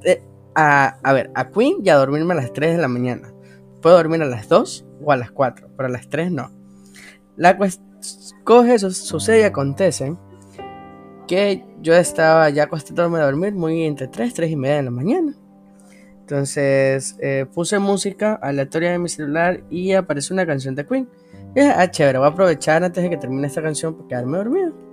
[0.04, 0.22] Eh,
[0.54, 3.32] a, ver, a Queen y a dormirme a las 3 de la mañana.
[3.80, 6.50] Puedo dormir a las 2 o a las 4, pero a las 3 no.
[7.36, 7.58] La
[8.44, 10.16] coge, sucede y acontece
[11.26, 14.90] que yo estaba ya acostándome a dormir muy entre 3, 3 y media de la
[14.90, 15.34] mañana.
[16.20, 21.08] Entonces eh, puse música aleatoria de mi celular y apareció una canción de Queen.
[21.76, 24.91] Ah, chévere, voy a aprovechar antes de que termine esta canción para quedarme dormido.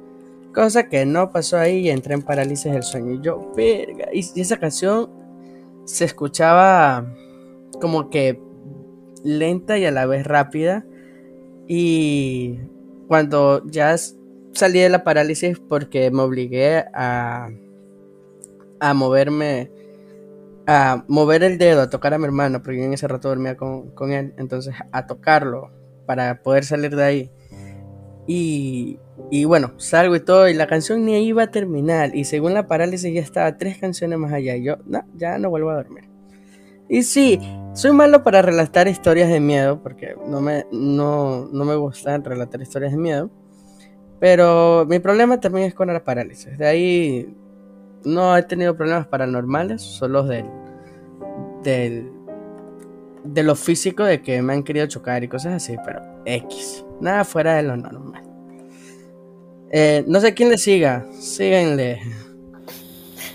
[0.54, 3.14] Cosa que no pasó ahí y entré en parálisis del sueño.
[3.14, 4.08] Y yo, verga.
[4.12, 5.10] Y, esa canción
[5.86, 7.06] se escuchaba
[7.80, 8.42] como que
[9.24, 10.86] lenta y a la vez rápida.
[11.68, 12.60] Y
[13.08, 13.96] cuando ya
[14.54, 17.50] salí de la parálisis porque me obligué a,
[18.80, 19.72] a moverme,
[20.66, 23.56] a mover el dedo, a tocar a mi hermano, porque yo en ese rato dormía
[23.56, 25.72] con, con él, entonces a tocarlo
[26.08, 27.32] para poder salir de ahí.
[28.26, 29.00] Y
[29.32, 32.16] y bueno, salgo y todo, y la canción ni iba a terminar.
[32.16, 34.56] Y según la parálisis ya estaba tres canciones más allá.
[34.56, 36.10] Y yo, no, ya no vuelvo a dormir.
[36.88, 37.40] Y sí,
[37.74, 42.62] soy malo para relatar historias de miedo, porque no me, no, no me gusta relatar
[42.62, 43.30] historias de miedo.
[44.20, 46.58] Pero mi problema también es con la parálisis.
[46.58, 47.36] De ahí
[48.04, 50.46] no he tenido problemas paranormales, solo del,
[51.64, 52.12] del,
[53.24, 56.84] de lo físico, de que me han querido chocar y cosas así, pero X.
[57.00, 58.29] Nada fuera de lo normal.
[59.72, 61.06] Eh, no sé quién le siga.
[61.20, 62.02] Síganle.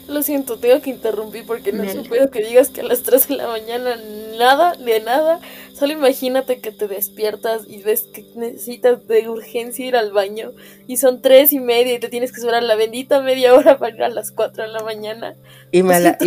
[0.07, 3.37] Lo siento, tengo que interrumpir porque no puedo que digas que a las 3 de
[3.37, 3.97] la mañana
[4.39, 5.41] nada, de nada.
[5.73, 10.53] Solo imagínate que te despiertas y ves que necesitas de urgencia ir al baño
[10.87, 13.97] y son 3 y media y te tienes que esperar la bendita media hora para
[13.97, 15.35] ir a las 4 de la mañana.
[15.73, 16.19] Y me, la,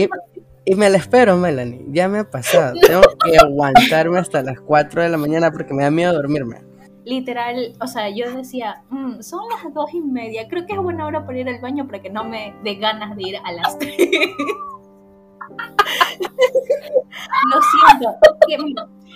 [0.65, 1.85] y, me la espero, Melanie.
[1.89, 2.79] Ya me ha pasado.
[2.81, 6.66] Tengo que aguantarme hasta las 4 de la mañana porque me da miedo dormirme.
[7.07, 11.05] Literal, o sea, yo decía, "Mm, son las dos y media, creo que es buena
[11.05, 13.77] hora para ir al baño para que no me dé ganas de ir a las
[13.79, 13.97] tres.
[17.53, 18.15] Lo siento,
[18.47, 18.57] que,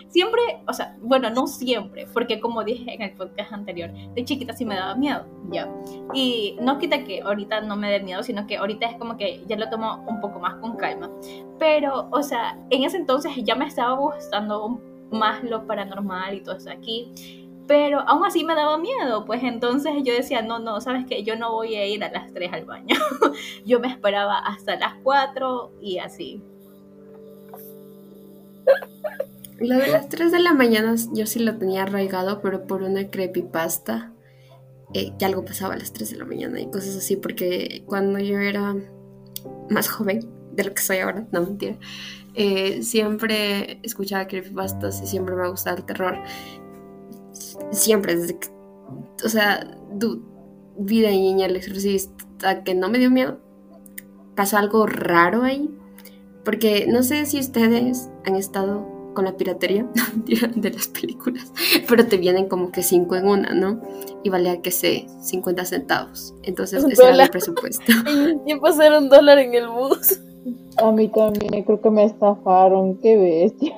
[0.10, 4.54] siempre, o sea, bueno, no siempre, porque como dije en el podcast anterior, de chiquita
[4.54, 5.70] sí me daba miedo, ya.
[6.14, 9.44] Y no quita que ahorita no me dé miedo, sino que ahorita es como que
[9.48, 11.12] ya lo tomo un poco más con calma.
[11.60, 14.80] Pero, o sea, en ese entonces ya me estaba gustando
[15.12, 17.12] más lo paranormal y todo eso aquí.
[17.68, 21.36] Pero aún así me daba miedo, pues entonces yo decía, no, no, sabes que yo
[21.36, 22.96] no voy a ir a las 3 al baño.
[23.66, 26.42] yo me esperaba hasta las 4 y así.
[29.60, 33.10] Lo de las 3 de la mañana yo sí lo tenía arraigado, pero por una
[33.10, 34.12] creepypasta.
[34.94, 38.20] eh, que algo pasaba a las 3 de la mañana y cosas así, porque cuando
[38.20, 38.76] yo era
[39.70, 41.78] más joven de lo que soy ahora, no mentira,
[42.34, 46.18] eh, siempre escuchaba creepypastas y siempre me gustaba el terror.
[47.72, 48.48] Siempre, desde que,
[49.26, 50.24] o sea, du-
[50.78, 53.38] vida de niña, el exorcista, que no me dio miedo.
[54.36, 55.70] Pasó algo raro ahí,
[56.46, 59.86] porque no sé si ustedes han estado con la piratería
[60.56, 61.52] de las películas,
[61.90, 63.82] pero te vienen como que 5 en una, ¿no?
[64.24, 66.34] Y valía que sé, 50 centavos.
[66.44, 67.32] Entonces, ese era dólar.
[67.32, 67.84] presupuesto.
[68.08, 70.22] En tiempo hacer un dólar en el bus.
[70.78, 73.76] A mí también, creo que me estafaron, qué bestia.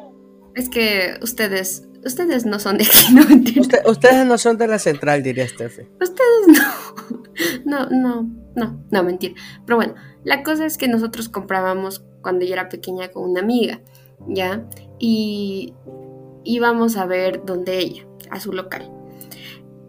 [0.54, 3.62] Es que ustedes, ustedes no son de aquí, no.
[3.62, 5.84] Usted- ustedes no son de la central, diría Steffi.
[6.02, 7.24] Ustedes no.
[7.66, 9.34] No, no, no, no, mentira.
[9.66, 13.82] Pero bueno, la cosa es que nosotros comprábamos cuando yo era pequeña con una amiga,
[14.28, 14.68] ¿ya?
[15.00, 15.74] Y
[16.44, 18.92] íbamos a ver donde ella, a su local.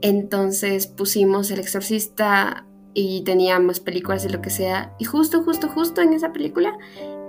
[0.00, 4.94] Entonces pusimos El Exorcista y tenía más películas y lo que sea.
[4.98, 6.76] Y justo, justo, justo en esa película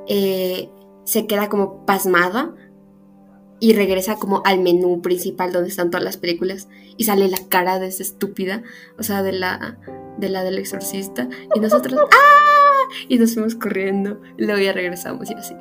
[0.07, 0.69] eh,
[1.03, 2.53] se queda como pasmada
[3.65, 7.79] y regresa como al menú principal donde están todas las películas y sale la cara
[7.79, 8.61] de esa estúpida,
[8.99, 9.79] o sea, de la,
[10.19, 11.27] de la del exorcista.
[11.55, 12.93] Y nosotros, ¡ah!
[13.09, 14.21] Y nos fuimos corriendo.
[14.37, 15.55] Y luego ya regresamos y así.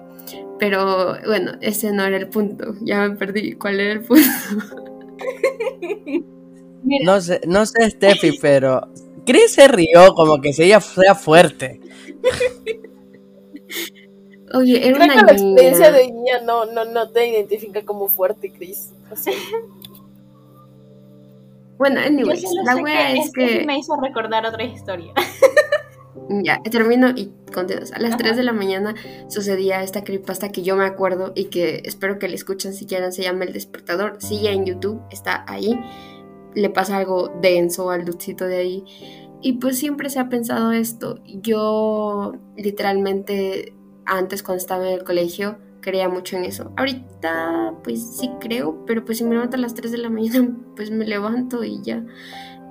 [0.59, 2.75] Pero bueno, ese no era el punto.
[2.83, 3.55] Ya me perdí.
[3.55, 4.23] ¿Cuál era el punto?
[6.83, 8.87] Mira, No sé, no sé Steffi, pero
[9.25, 11.81] Chris se rió como que si ella fuera fuerte.
[14.55, 18.09] Oye, era Creo que una la experiencia de niña no, no, no te identifica como
[18.09, 18.93] fuerte, Chris.
[19.11, 19.33] O sea,
[21.79, 23.67] Bueno, anyways, la wea que es este que.
[23.67, 25.13] me hizo recordar otra historia.
[26.29, 27.93] Ya, termino y continúas.
[27.93, 28.19] A las Ajá.
[28.19, 28.95] 3 de la mañana
[29.29, 33.13] sucedía esta creepypasta que yo me acuerdo y que espero que la escuchen si quieren.
[33.13, 34.17] Se llama El Despertador.
[34.21, 35.79] Sigue en YouTube, está ahí.
[36.55, 38.85] Le pasa algo denso al dulcito de ahí.
[39.43, 41.19] Y pues siempre se ha pensado esto.
[41.27, 43.75] Yo literalmente
[44.07, 46.73] antes cuando estaba en el colegio creía mucho en eso.
[46.77, 50.57] Ahorita pues sí creo, pero pues si me levanto a las 3 de la mañana
[50.77, 52.05] pues me levanto y ya.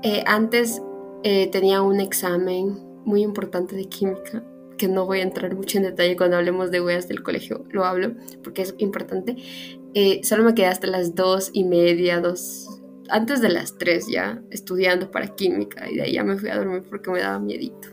[0.01, 0.81] Eh, antes
[1.23, 4.43] eh, tenía un examen muy importante de química,
[4.77, 7.85] que no voy a entrar mucho en detalle cuando hablemos de weas del colegio, lo
[7.85, 9.37] hablo porque es importante.
[9.93, 14.41] Eh, solo me quedé hasta las dos y media, dos, antes de las tres ya,
[14.49, 17.89] estudiando para química y de ahí ya me fui a dormir porque me daba miedito.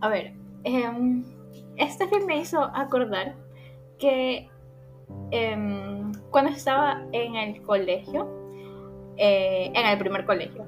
[0.00, 0.32] A ver,
[0.64, 1.22] em,
[1.76, 3.34] este film me hizo acordar
[3.98, 4.48] que
[5.30, 8.28] em, cuando estaba en el colegio,
[9.16, 10.66] eh, en el primer colegio,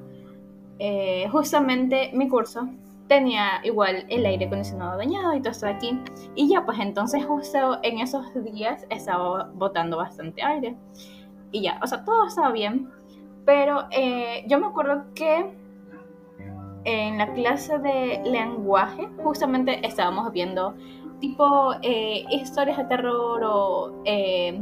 [0.79, 2.69] eh, justamente mi curso
[3.07, 5.99] tenía igual el aire acondicionado dañado y todo esto de aquí.
[6.35, 10.77] Y ya, pues entonces justo en esos días estaba botando bastante aire.
[11.51, 12.89] Y ya, o sea, todo estaba bien.
[13.45, 15.51] Pero eh, yo me acuerdo que
[16.85, 20.75] en la clase de lenguaje justamente estábamos viendo
[21.19, 24.59] tipo eh, historias de terror o eh,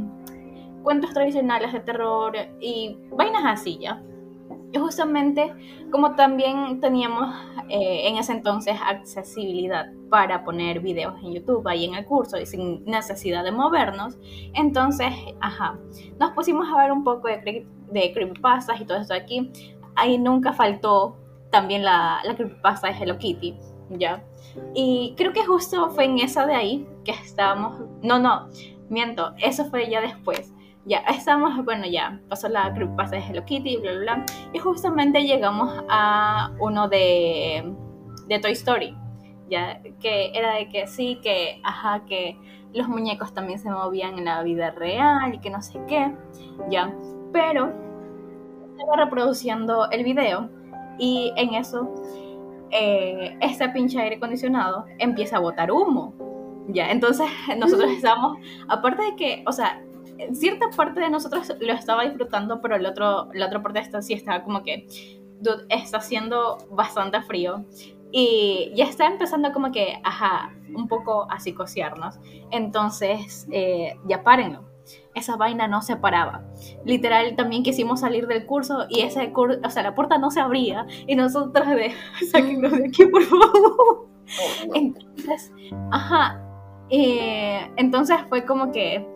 [0.82, 4.02] cuentos tradicionales de terror y vainas así ya.
[4.70, 5.54] Y justamente
[5.90, 7.34] como también teníamos
[7.70, 12.44] eh, en ese entonces accesibilidad para poner videos en YouTube ahí en el curso y
[12.44, 14.18] sin necesidad de movernos,
[14.54, 15.78] entonces, ajá,
[16.18, 19.50] nos pusimos a ver un poco de, cre- de creepypastas y todo esto aquí.
[19.96, 21.16] Ahí nunca faltó
[21.50, 23.56] también la, la creepypasta de Hello Kitty,
[23.90, 24.22] ¿ya?
[24.74, 28.48] Y creo que justo fue en esa de ahí que estábamos, no, no,
[28.88, 30.52] miento, eso fue ya después.
[30.84, 34.26] Ya estábamos, bueno, ya pasó la creepypasta de Hello Kitty, bla, bla, bla.
[34.52, 37.74] Y justamente llegamos a uno de,
[38.26, 38.96] de Toy Story,
[39.50, 42.38] ya, que era de que sí, que, ajá, que
[42.72, 46.14] los muñecos también se movían en la vida real y que no sé qué,
[46.70, 46.94] ya.
[47.32, 47.72] Pero
[48.78, 50.48] estaba reproduciendo el video
[50.98, 51.92] y en eso
[52.70, 56.14] eh, este pinche aire acondicionado empieza a botar humo.
[56.68, 57.26] Ya, entonces
[57.58, 59.82] nosotros estábamos, aparte de que, o sea,
[60.32, 64.02] cierta parte de nosotros lo estaba disfrutando, pero el otro, la otra parte de esta
[64.02, 64.86] sí estaba como que,
[65.40, 67.64] dude, está haciendo bastante frío.
[68.10, 72.18] Y ya está empezando como que, ajá, un poco a psicosearnos.
[72.50, 74.67] Entonces, eh, ya párenlo.
[75.18, 76.42] Esa vaina no se paraba.
[76.84, 80.40] Literal, también quisimos salir del curso y ese curso, o sea, la puerta no se
[80.40, 80.86] abría.
[81.06, 81.92] Y nosotros de,
[82.30, 84.08] sáquenos de aquí, por favor.
[84.74, 85.52] Entonces,
[85.90, 86.40] ajá.
[86.90, 89.06] eh, entonces fue como que,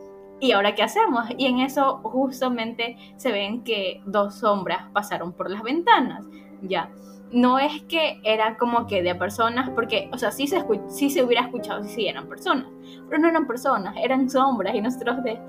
[0.41, 1.27] ¿y ahora qué hacemos?
[1.39, 6.27] Y en eso justamente se ven que dos sombras pasaron por las ventanas.
[6.63, 6.91] Ya
[7.33, 11.25] no es que era como que de personas, porque, o sea, sí se, sí se
[11.25, 12.67] hubiera escuchado si sí eran personas,
[13.09, 15.41] pero no eran personas, eran sombras y nosotros de,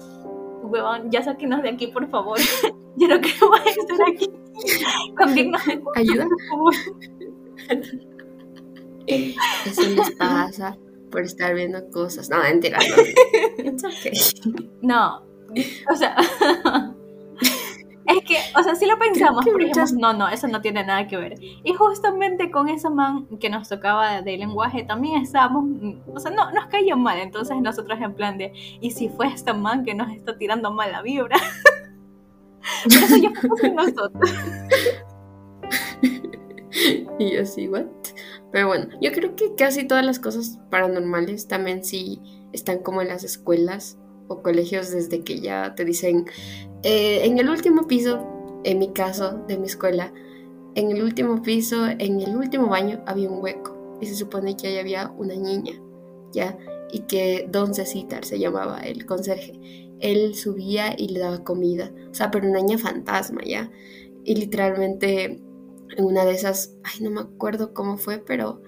[0.63, 2.37] huevón, ya sáquenos de aquí, por favor.
[2.95, 4.29] Yo no queremos estar aquí.
[5.15, 6.27] Cambiennos de Ayuda.
[6.27, 6.73] por favor.
[9.07, 10.77] Eso les pasa
[11.11, 12.29] por estar viendo cosas.
[12.29, 12.77] No, mentira.
[12.79, 13.63] No.
[13.63, 14.13] It's okay.
[14.81, 15.23] No,
[15.91, 16.15] o sea,
[18.17, 21.07] es que, o sea, si lo pensamos, pero dijimos, no, no, eso no tiene nada
[21.07, 21.35] que ver.
[21.41, 26.31] Y justamente con esa man que nos tocaba de lenguaje también estábamos, mm, o sea,
[26.31, 29.95] no, nos cayó mal, entonces nosotros en plan de, ¿y si fue esta man que
[29.95, 31.37] nos está tirando mala vibra?
[32.89, 34.31] Pero eso ya fue nosotros.
[37.19, 37.85] Y yo así, ¿what?
[38.51, 42.19] Pero bueno, yo creo que casi todas las cosas paranormales también sí
[42.51, 43.97] están como en las escuelas
[44.27, 46.25] o colegios desde que ya te dicen,
[46.83, 50.13] eh, en el último piso, en mi caso, de mi escuela,
[50.75, 54.67] en el último piso, en el último baño había un hueco y se supone que
[54.67, 55.73] ahí había una niña,
[56.31, 56.57] ¿ya?
[56.91, 59.53] Y que Don Cecitar se llamaba el conserje.
[59.99, 63.71] Él subía y le daba comida, o sea, pero una niña fantasma, ¿ya?
[64.25, 65.41] Y literalmente
[65.95, 68.61] en una de esas, ay, no me acuerdo cómo fue, pero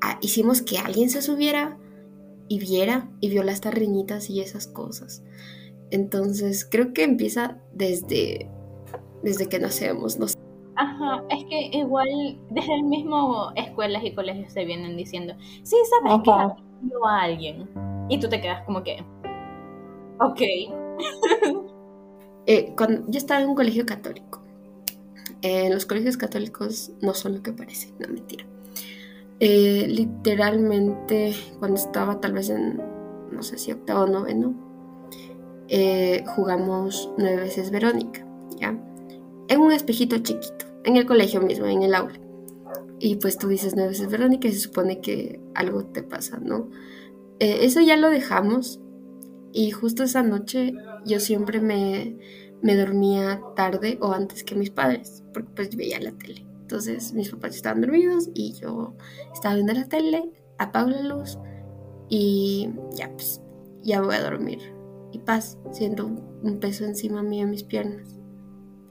[0.00, 1.78] ah, hicimos que alguien se subiera
[2.48, 5.22] y viera y vio las tarriñitas y esas cosas.
[5.90, 8.48] Entonces, creo que empieza desde,
[9.22, 10.36] desde que nacemos, no sé.
[10.76, 12.08] Ajá, es que igual
[12.50, 17.68] desde el mismo escuelas y colegios se vienen diciendo, sí, sabes que a alguien.
[18.08, 19.02] Y tú te quedas como que,
[20.20, 20.40] ok.
[22.48, 24.40] Eh, cuando yo estaba en un colegio católico.
[25.42, 28.46] Eh, los colegios católicos no son lo que parecen, no mentira.
[29.40, 32.80] Eh, literalmente, cuando estaba tal vez en,
[33.32, 34.54] no sé si octavo o noveno,
[35.68, 38.26] eh, jugamos nueve veces Verónica,
[38.60, 38.78] ¿ya?
[39.48, 42.18] En un espejito chiquito, en el colegio mismo, en el aula.
[42.98, 46.68] Y pues tú dices nueve veces Verónica y se supone que algo te pasa, ¿no?
[47.40, 48.80] Eh, eso ya lo dejamos
[49.52, 50.74] y justo esa noche
[51.04, 52.16] yo siempre me,
[52.62, 56.46] me dormía tarde o antes que mis padres, porque pues veía la tele.
[56.60, 58.94] Entonces mis papás estaban dormidos y yo
[59.32, 61.38] estaba viendo la tele, apago la luz
[62.08, 63.40] y ya pues
[63.82, 64.75] ya voy a dormir.
[65.18, 68.16] Paz, siento un, peso encima mío en mis piernas,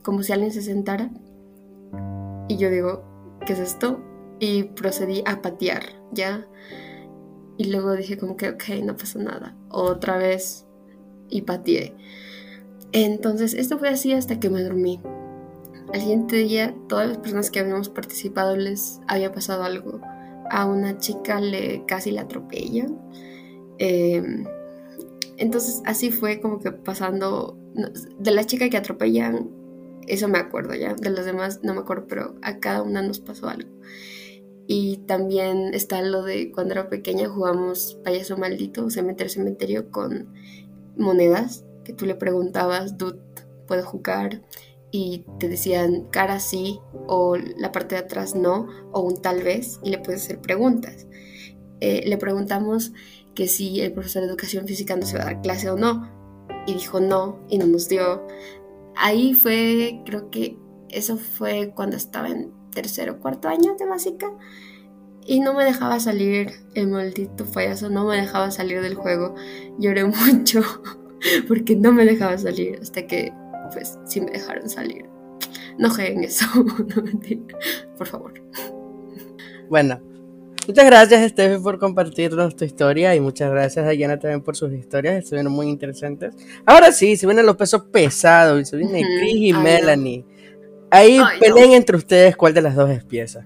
[0.04, 1.10] como si alguien se sentara.
[2.48, 3.04] Y yo digo,
[3.46, 4.00] ¿qué es esto?
[4.40, 6.48] Y procedí a patear, ¿ya?
[7.58, 9.56] Y luego dije como que, ok, no pasa nada.
[9.70, 10.66] Otra vez
[11.30, 11.96] y pateé.
[12.92, 15.02] Entonces, esto fue así hasta que me dormí.
[15.94, 20.02] Al siguiente día, todas las personas que habíamos participado les había pasado algo.
[20.50, 23.00] A una chica le casi la atropellan.
[23.78, 24.46] Eh,
[25.38, 27.58] entonces, así fue como que pasando.
[28.20, 29.50] De la chica que atropellan,
[30.08, 30.94] eso me acuerdo ya.
[30.94, 33.70] De los demás no me acuerdo, pero a cada una nos pasó algo.
[34.68, 40.34] Y también está lo de cuando era pequeña jugamos payaso maldito, cementerio, cementerio con
[40.98, 43.20] monedas que tú le preguntabas, dude,
[43.68, 44.42] ¿puedo jugar?
[44.92, 49.80] Y te decían cara sí o la parte de atrás no o un tal vez
[49.84, 51.06] y le puedes hacer preguntas.
[51.82, 52.94] Eh, le preguntamos
[53.36, 56.10] que si el profesor de educación física nos iba a dar clase o no
[56.66, 58.26] y dijo no y no nos dio.
[58.96, 60.58] Ahí fue, creo que
[60.90, 64.32] eso fue cuando estaba en tercero o cuarto año de básica
[65.26, 69.36] y no me dejaba salir el maldito payaso, no me dejaba salir del juego.
[69.78, 70.62] Lloré mucho
[71.48, 73.34] porque no me dejaba salir hasta que
[73.74, 75.06] pues sí me dejaron salir.
[75.78, 76.46] No jueguen eso,
[76.96, 77.58] no mentira,
[77.98, 78.34] por favor.
[79.70, 80.00] Bueno,
[80.68, 84.72] muchas gracias Steffi por compartirnos tu historia y muchas gracias a Diana también por sus
[84.74, 86.34] historias, estuvieron muy interesantes.
[86.66, 89.62] Ahora sí, se vienen los pesos pesados y se viene Ujú, Chris y ay, no.
[89.62, 90.26] Melanie.
[90.92, 91.40] Ahí Ay, no.
[91.40, 93.46] peleen entre ustedes cuál de las dos es pieza.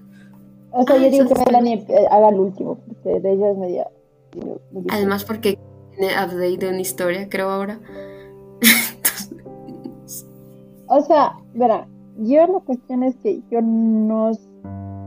[0.72, 1.34] O sea, yo digo que.
[1.46, 3.88] Melanie haga el último, porque de ella es media.
[4.90, 5.58] Además porque
[5.96, 7.80] tiene update de una historia, creo ahora.
[9.66, 10.26] Entonces,
[10.86, 14.30] O sea, verá, yo la cuestión es que yo no.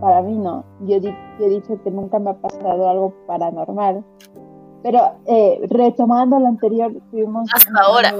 [0.03, 0.65] Para mí no.
[0.81, 4.03] Yo, di- yo he dicho que nunca me ha pasado algo paranormal.
[4.83, 7.47] Pero eh, retomando lo anterior, tuvimos...
[7.53, 8.13] Hasta ahora.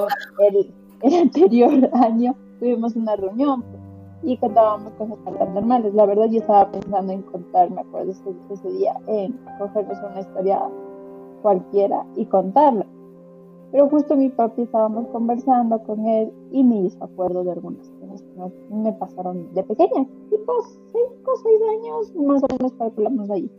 [0.47, 3.65] El, el anterior año tuvimos una reunión
[4.23, 5.17] y contábamos cosas
[5.53, 5.93] normales.
[5.93, 10.21] La verdad yo estaba pensando en contar, me acuerdo ese, ese día, en cogernos una
[10.21, 10.61] historia
[11.41, 12.85] cualquiera y contarla.
[13.73, 18.21] Pero justo mi papi estábamos conversando con él y me hizo acuerdo de algunas cosas
[18.21, 20.53] que me pasaron de pequeña, tipo
[20.91, 23.49] 5 o 6 años, más o menos calculamos ahí.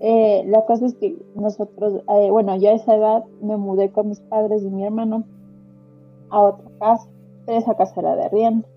[0.00, 4.10] Eh, la cosa es que nosotros, eh, bueno, yo a esa edad me mudé con
[4.10, 5.24] mis padres y mi hermano
[6.28, 7.08] a otra casa,
[7.46, 8.68] pero esa casa era de arriendo.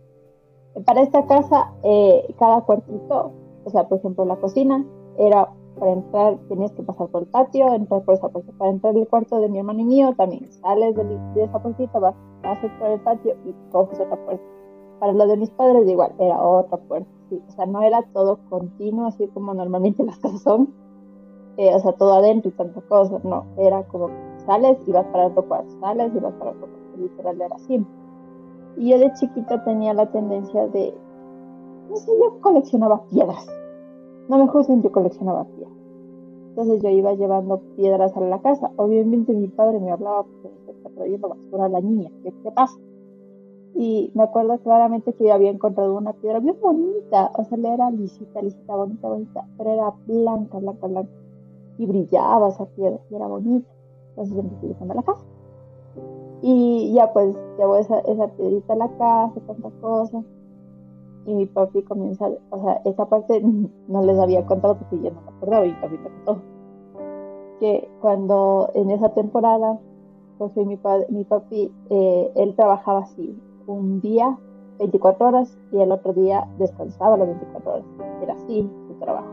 [0.86, 3.34] Para esta casa, eh, cada cuartito,
[3.66, 4.86] o sea, por ejemplo, la cocina
[5.18, 5.50] era
[5.80, 8.52] para entrar, tenías que pasar por el patio, entrar por esa puerta.
[8.58, 12.16] Para entrar al cuarto de mi hermano y mío, también sales de, esa puertita, vas,
[12.42, 14.44] pasas por el patio y coges otra puerta.
[15.00, 17.10] Para lo de mis padres, igual, era otra puerta.
[17.32, 20.74] o sea, no era todo continuo, así como normalmente las casas son.
[21.58, 23.20] Eh, o sea, todo adentro y tanta cosa.
[23.24, 24.10] No, era como
[24.46, 26.98] sales y vas para otro cuarto, sales y vas para otro cuarto.
[26.98, 27.86] Literal, era así.
[28.78, 30.94] Y yo de chiquita tenía la tendencia de,
[31.90, 33.46] no sé, yo coleccionaba piedras.
[34.30, 35.74] No me juzguen, yo coleccionaba piedras.
[36.50, 38.72] Entonces yo iba llevando piedras a la casa.
[38.76, 42.12] Obviamente mi padre me hablaba porque está trayendo basura a la niña.
[42.24, 42.78] ¿Qué te pasa?
[43.74, 47.32] Y me acuerdo claramente que yo había encontrado una piedra bien bonita.
[47.36, 49.48] O sea, era lisita, lisita, bonita, bonita.
[49.58, 51.12] Pero era blanca, blanca, blanca.
[51.80, 53.68] Y brillaba esa piedra y era bonita.
[54.10, 55.26] Entonces yo fui llevando a la casa.
[56.44, 60.24] Y ya pues llevo esa, esa piedrita a la casa, tantas cosas.
[61.26, 63.42] Y mi papi comienza, o sea, esa parte
[63.88, 66.42] no les había contado porque yo no me acordaba y mi papi me contó.
[67.60, 69.80] Que cuando en esa temporada,
[70.38, 74.38] pues mi, mi papi, eh, él trabajaba así, un día
[74.80, 77.86] 24 horas y el otro día descansaba las 24 horas.
[78.22, 79.32] Era así su trabajo.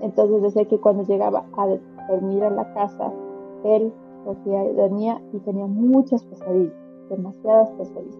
[0.00, 1.66] Entonces decía que cuando llegaba a
[2.08, 3.12] dormir en la casa,
[3.64, 3.92] él
[4.24, 6.74] porque dormía y tenía muchas pesadillas,
[7.08, 8.18] demasiadas pesadillas.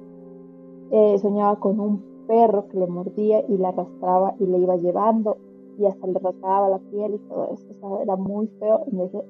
[0.90, 5.38] Eh, soñaba con un perro que le mordía y le arrastraba y le iba llevando
[5.78, 7.66] y hasta le rasgaba la piel y todo eso.
[7.70, 8.84] O sea, era muy feo,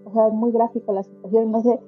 [0.04, 1.52] o sea, muy gráfico la situación.
[1.52, 1.78] No sé,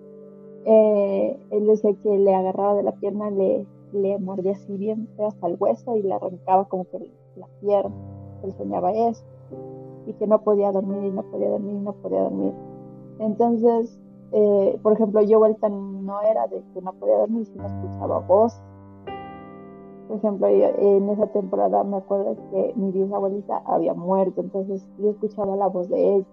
[0.65, 5.27] eh, él decía que le agarraba de la pierna, le, le mordía así bien feo
[5.27, 7.95] hasta el hueso y le arrancaba como que la pierna.
[8.43, 9.25] Él soñaba eso
[10.07, 12.53] y que no podía dormir y no podía dormir y no podía dormir.
[13.19, 13.99] Entonces,
[14.33, 18.61] eh, por ejemplo, yo vuelta no era de que no podía dormir, sino escuchaba voz.
[20.11, 25.55] Por ejemplo, en esa temporada me acuerdo que mi bisabuelita había muerto, entonces yo escuchaba
[25.55, 26.27] la voz de ella.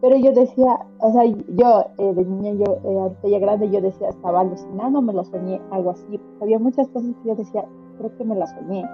[0.00, 4.08] Pero yo decía, o sea, yo eh, de niña, yo, eh, ya grande, yo decía,
[4.08, 6.20] estaba alucinando, me lo soñé, algo así.
[6.40, 7.64] Había muchas cosas que yo decía,
[7.98, 8.84] creo que me la soñé.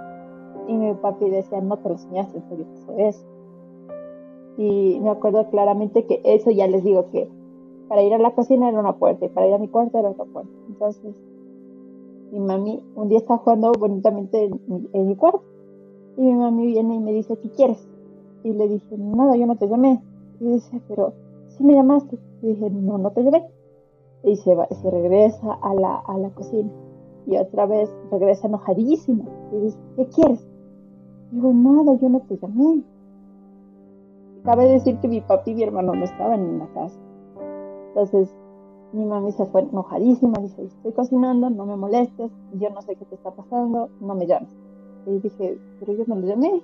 [0.66, 3.24] Y mi papi decía, no te lo soñaste, en serio pasó eso.
[4.58, 7.26] Y me acuerdo claramente que eso ya les digo que
[7.88, 10.10] para ir a la cocina era una puerta y para ir a mi cuarto era
[10.10, 10.52] otra puerta.
[10.68, 11.16] Entonces,
[12.32, 15.42] mi mami un día está jugando bonitamente en, mi cuarto
[16.16, 17.88] y mi mami viene y me dice, ¿qué quieres?
[18.42, 20.02] Y le dije, nada, yo no te llamé.
[20.40, 21.12] Y dice, pero
[21.48, 22.18] sí me llamaste.
[22.42, 23.46] Y dije, no, no te llamé.
[24.24, 26.70] Y se, va, se regresa a la, a la cocina.
[27.26, 29.24] Y otra vez regresa enojadísima.
[29.52, 30.46] Y dice, ¿qué quieres?
[31.30, 32.82] Y digo, nada, yo no te llamé.
[34.44, 36.98] Cabe decir que mi papi y mi hermano no estaban en la casa.
[37.88, 38.34] Entonces
[38.92, 43.04] mi mami se fue enojadísima, dice, estoy cocinando, no me molestes, yo no sé qué
[43.04, 44.48] te está pasando, no me llames.
[45.06, 46.62] Y dije, pero yo no le llamé.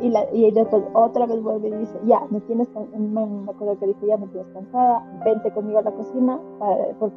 [0.00, 3.86] Y, la, y después otra vez vuelve y dice, ya, me tienes, me, acuerdo que
[3.88, 6.40] dijo, ya me tienes cansada, vente conmigo a la cocina,
[6.98, 7.16] porque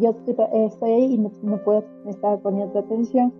[0.00, 3.32] yo estoy, ahí y no, puedo estar poniendo atención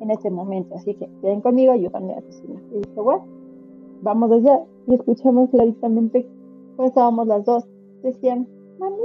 [0.00, 0.74] en este momento.
[0.74, 2.60] Así que ven conmigo, también a la cocina.
[2.72, 3.24] Y dije, bueno,
[4.02, 4.62] vamos allá.
[4.86, 6.28] Y escuchamos claramente,
[6.76, 7.68] pues estábamos las dos
[8.04, 8.46] decían,
[8.78, 8.96] mami,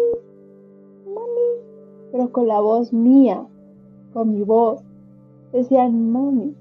[2.12, 3.45] pero con la voz mía,
[4.14, 4.82] con mi voz,
[5.51, 6.55] decían, mami.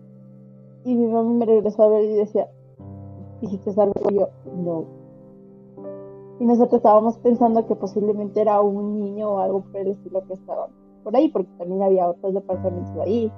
[0.85, 2.49] Y mi mami me regresó a ver y decía,
[3.41, 3.95] ¿dijiste algo?
[4.11, 4.85] Y yo, no.
[6.41, 10.35] Y nosotros estábamos pensando que posiblemente era un niño o algo por el estilo que
[10.35, 10.69] estaba
[11.03, 13.33] por ahí, porque también había otros departamentos ahí.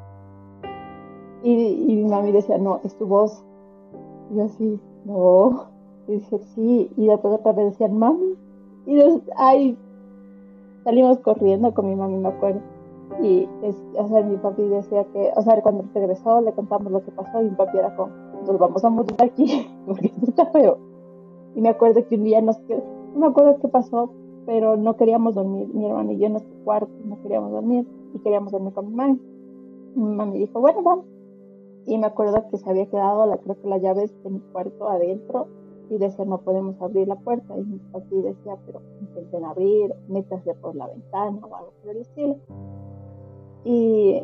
[1.42, 3.42] Y, y mi mami decía, no, es tu voz.
[4.30, 5.66] Y yo así, no.
[6.06, 6.90] Y dije, sí.
[6.96, 8.36] Y después otra vez decían, mami,
[8.86, 9.78] y nos, ay,
[10.84, 12.60] salimos corriendo con mi mamá, me acuerdo.
[13.22, 17.04] Y, es, o sea, mi papi decía que, o sea, cuando regresó le contamos lo
[17.04, 18.12] que pasó y mi papi era como,
[18.46, 20.78] nos vamos a mudar aquí porque esto está feo.
[21.54, 22.82] Y me acuerdo que un día nos quedó,
[23.14, 24.10] no me acuerdo qué pasó,
[24.46, 28.18] pero no queríamos dormir, mi hermano y yo en nuestro cuarto, no queríamos dormir y
[28.20, 29.18] queríamos dormir con mi mamá.
[29.94, 31.04] Mi mamá me dijo, bueno, vamos.
[31.86, 34.88] Y me acuerdo que se había quedado, la, creo que las llaves de mi cuarto
[34.88, 35.48] adentro
[35.90, 37.58] y decía, no podemos abrir la puerta.
[37.58, 41.96] Y mi papi decía, pero intenten abrir, métase por la ventana o algo por el
[41.98, 42.36] estilo.
[43.64, 44.22] Y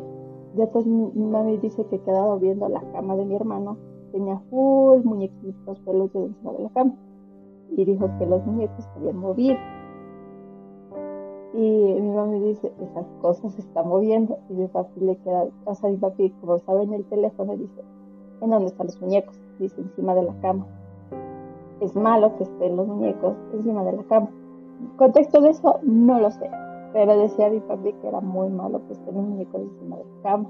[0.55, 3.77] después mi, mami dice que he quedado viendo la cama de mi hermano.
[4.13, 6.95] Tenía full muñequitos peluches encima de la cama.
[7.69, 9.57] Y dijo que los muñecos habían movido.
[11.53, 11.59] Y
[11.99, 14.37] mi mami dice, esas cosas se están moviendo.
[14.49, 17.81] Y mi papi le queda, o sea, mi papi, como sabe en el teléfono, dice,
[18.39, 19.37] ¿en dónde están los muñecos?
[19.59, 20.65] Dice, encima de la cama.
[21.81, 24.29] Es malo que estén los muñecos encima de la cama.
[24.97, 26.49] Contexto de eso, no lo sé.
[26.93, 30.21] Pero decía mi papi que era muy malo que estén los muñecos encima de la
[30.23, 30.49] cama.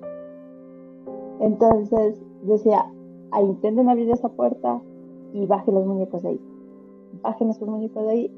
[1.39, 2.85] Entonces decía,
[3.41, 4.81] intenten abrir esa puerta
[5.33, 6.41] y bajen los muñecos de ahí.
[7.21, 8.31] Bajen esos muñecos de ahí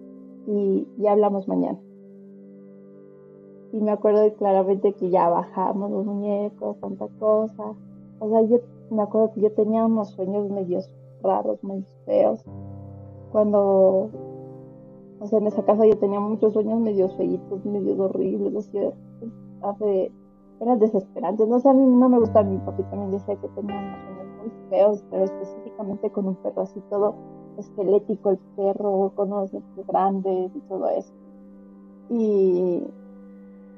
[0.47, 1.79] y ya hablamos mañana.
[3.71, 7.75] Y me acuerdo claramente que ya bajamos los muñecos, tanta cosa.
[8.19, 8.59] O sea, yo
[8.89, 10.89] me acuerdo que yo tenía unos sueños medios
[11.21, 12.43] raros, muy feos.
[13.31, 14.09] Cuando,
[15.19, 18.79] o sea, en esa casa yo tenía muchos sueños medios feitos, medios horribles, así,
[19.61, 20.11] hace,
[20.59, 21.47] eran desesperantes.
[21.47, 24.27] No sé, a mí no me gusta, mi papi también decía que tenía unos sueños
[24.39, 27.13] muy feos, pero específicamente con un perro así todo
[27.57, 31.13] esquelético, el perro, con unos dientes grandes y todo eso.
[32.09, 32.83] Y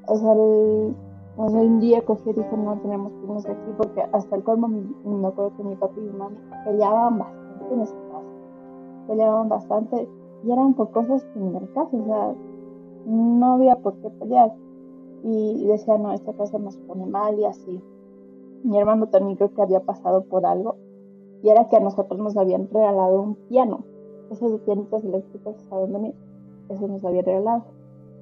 [0.08, 0.96] o sea, el,
[1.38, 5.28] un día cogí y dijo, no, tenemos que irnos aquí porque hasta el colmo me
[5.28, 6.36] acuerdo que mi papá y mi mamá
[6.66, 8.11] peleaban bastante en esa.
[9.12, 10.08] Peleaban bastante
[10.42, 12.34] y eran por cosas que en el caso, o sea,
[13.06, 14.54] no había por qué pelear.
[15.22, 17.84] Y decía, no, esta casa nos pone mal y así.
[18.64, 20.78] Mi hermano también creo que había pasado por algo
[21.44, 23.84] y era que a nosotros nos habían regalado un piano.
[24.32, 26.14] Esos pianitos eléctricos que saben de mí,
[26.70, 27.64] eso nos había regalado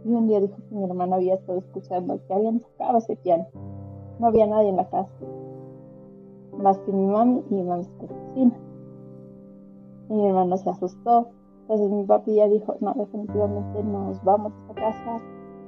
[0.05, 3.45] y un día dijo que mi hermano había estado escuchando que alguien tocaba ese piano.
[4.17, 5.11] No había nadie en la casa,
[6.57, 8.68] más que mi mami y mi mamá en la cocina.
[10.09, 11.27] Y mi hermano se asustó.
[11.61, 15.19] Entonces mi papi ya dijo, no, definitivamente nos vamos a casa.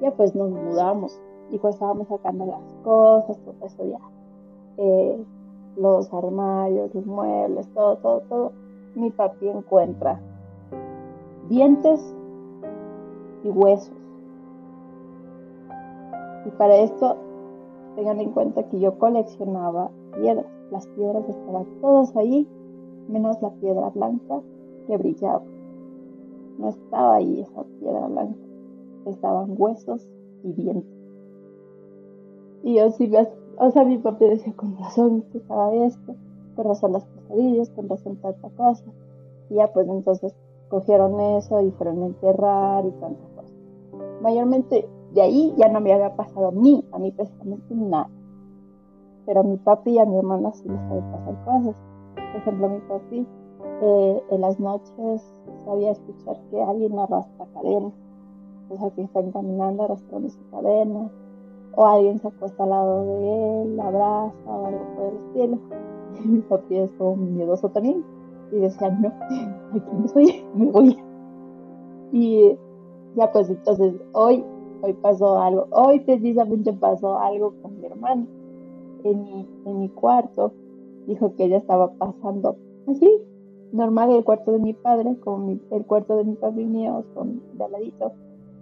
[0.02, 1.20] Ya pues nos mudamos.
[1.52, 4.00] Y pues estábamos sacando las cosas, todo eso ya.
[4.78, 5.24] Eh,
[5.78, 8.52] los armarios, los muebles, todo, todo, todo.
[8.96, 10.20] Mi papi encuentra
[11.48, 12.16] dientes
[13.44, 14.02] y huesos
[16.46, 17.18] y para esto,
[17.96, 20.46] tengan en cuenta que yo coleccionaba piedras.
[20.72, 22.48] Las piedras estaban todas ahí,
[23.12, 24.42] menos la piedra blanca
[24.88, 25.44] que brillaba.
[26.58, 28.40] No estaba ahí esa piedra blanca.
[29.06, 30.08] Estaban huesos
[30.44, 31.02] y dientes.
[32.64, 33.12] Y yo sí,
[33.58, 36.16] o sea, mi papá decía, con razón que estaba esto,
[36.56, 38.86] con razón las pesadillas, con razón tanta cosa.
[39.50, 40.36] Y ya pues entonces
[40.70, 43.54] cogieron eso y fueron a enterrar y tanta cosa.
[44.22, 48.10] Mayormente de ahí ya no me había pasado a mí, a mí precisamente nada.
[49.26, 51.76] Pero a mi papi y a mi hermana sí les sabe pasar cosas.
[52.32, 53.28] Por ejemplo, mi papi
[53.82, 57.94] eh, en las noches sabía escuchar que alguien arrastra cadenas.
[58.70, 61.12] O sea, que están caminando arrastrando su cadena.
[61.76, 65.58] O alguien se acuesta al lado de él, la abraza o algo por el estilo.
[66.24, 68.04] Y mi papi es como miedoso también.
[68.52, 69.08] Y decía, no,
[69.74, 70.98] aquí no soy, me voy.
[72.12, 72.58] Y
[73.16, 74.44] ya pues entonces hoy
[74.82, 78.26] hoy pasó algo, hoy precisamente pasó algo con mi hermano
[79.04, 80.54] en mi cuarto.
[81.08, 82.56] Dijo que ella estaba pasando
[82.88, 83.22] así,
[83.72, 87.42] normal el cuarto de mi padre, como el cuarto de mi padre y mío, son
[87.58, 88.12] de al ladito.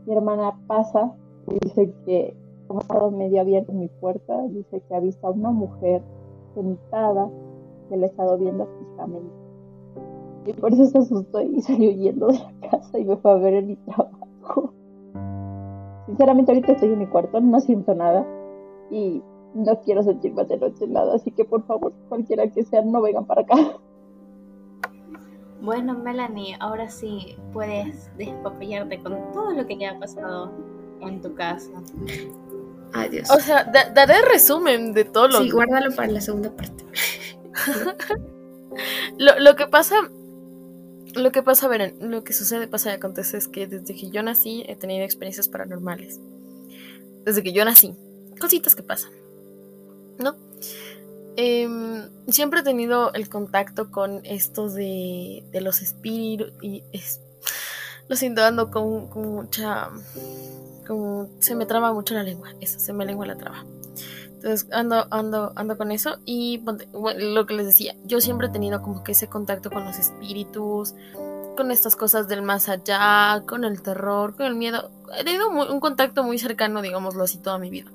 [0.06, 1.14] Mi hermana pasa
[1.48, 2.36] y dice que,
[2.68, 6.02] como estado medio abierto mi puerta, dice que ha visto a una mujer
[6.54, 7.30] sentada
[7.90, 9.34] que le ha estado viendo fijamente.
[10.46, 13.36] Y por eso se asustó y salió yendo de la casa y me fue a
[13.36, 14.74] ver en mi trabajo.
[16.06, 18.26] Sinceramente ahorita estoy en mi cuarto, no siento nada
[18.90, 19.22] y
[19.54, 23.02] no quiero sentir más de noche nada, así que por favor, cualquiera que sea, no
[23.02, 23.78] vengan para acá.
[25.62, 30.52] Bueno, Melanie, ahora sí puedes despapillarte con todo lo que te ha pasado
[31.02, 31.72] en tu casa.
[32.94, 33.30] Adiós.
[33.30, 36.86] O sea, daré resumen de todo lo Sí, guárdalo para la segunda parte.
[39.18, 39.96] lo, lo que pasa
[41.16, 44.10] lo que pasa, a ver, lo que sucede, pasa y acontece es que desde que
[44.10, 46.20] yo nací he tenido experiencias paranormales.
[47.26, 47.96] Desde que yo nací.
[48.40, 49.12] Cositas que pasan.
[50.20, 50.36] ¿No?
[51.36, 57.22] Em, siempre he tenido el contacto con esto de, los espíritus y es,
[58.08, 59.90] lo siento ando con, con mucha
[60.86, 63.64] como se me traba mucho la lengua eso se me lengua la traba
[64.40, 66.64] entonces ando, ando, ando con eso y
[67.18, 70.96] lo que les decía, yo siempre he tenido como que ese contacto con los espíritus,
[71.58, 74.92] con estas cosas del más allá, con el terror, con el miedo.
[75.18, 77.92] He tenido un contacto muy cercano, digámoslo así, toda mi vida.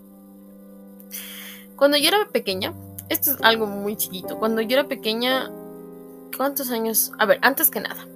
[1.77, 2.72] Cuando yo era pequeña,
[3.09, 5.51] esto es algo muy chiquito, cuando yo era pequeña,
[6.37, 7.12] ¿cuántos años?
[7.18, 8.07] A ver, antes que nada,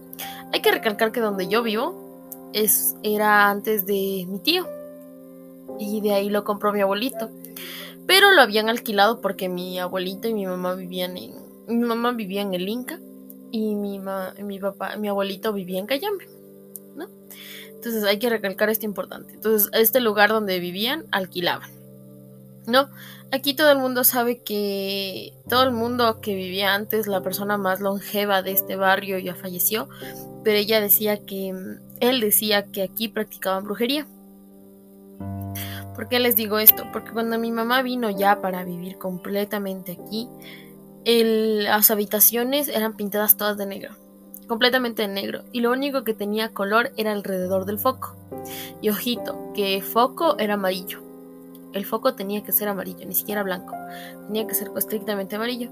[0.52, 4.66] Hay que recalcar que donde yo vivo es, era antes de mi tío.
[5.78, 7.30] Y de ahí lo compró mi abuelito.
[8.06, 11.34] Pero lo habían alquilado porque mi abuelito y mi mamá vivían en.
[11.66, 12.98] Mi mamá vivía en el Inca
[13.50, 14.00] y mi,
[14.42, 16.26] mi papá, mi abuelito vivía en Cayambe,
[16.96, 17.06] ¿no?
[17.68, 19.34] Entonces hay que recalcar esto importante.
[19.34, 21.70] Entonces, este lugar donde vivían, alquilaban.
[22.66, 22.88] ¿No?
[23.30, 27.80] Aquí todo el mundo sabe que todo el mundo que vivía antes, la persona más
[27.80, 29.90] longeva de este barrio ya falleció,
[30.44, 31.54] pero ella decía que,
[32.00, 34.06] él decía que aquí practicaban brujería.
[35.94, 36.86] ¿Por qué les digo esto?
[36.90, 40.28] Porque cuando mi mamá vino ya para vivir completamente aquí,
[41.04, 43.94] las habitaciones eran pintadas todas de negro,
[44.46, 48.16] completamente de negro, y lo único que tenía color era alrededor del foco.
[48.80, 51.07] Y ojito, que foco era amarillo.
[51.72, 53.74] El foco tenía que ser amarillo, ni siquiera blanco.
[54.26, 55.70] Tenía que ser estrictamente amarillo.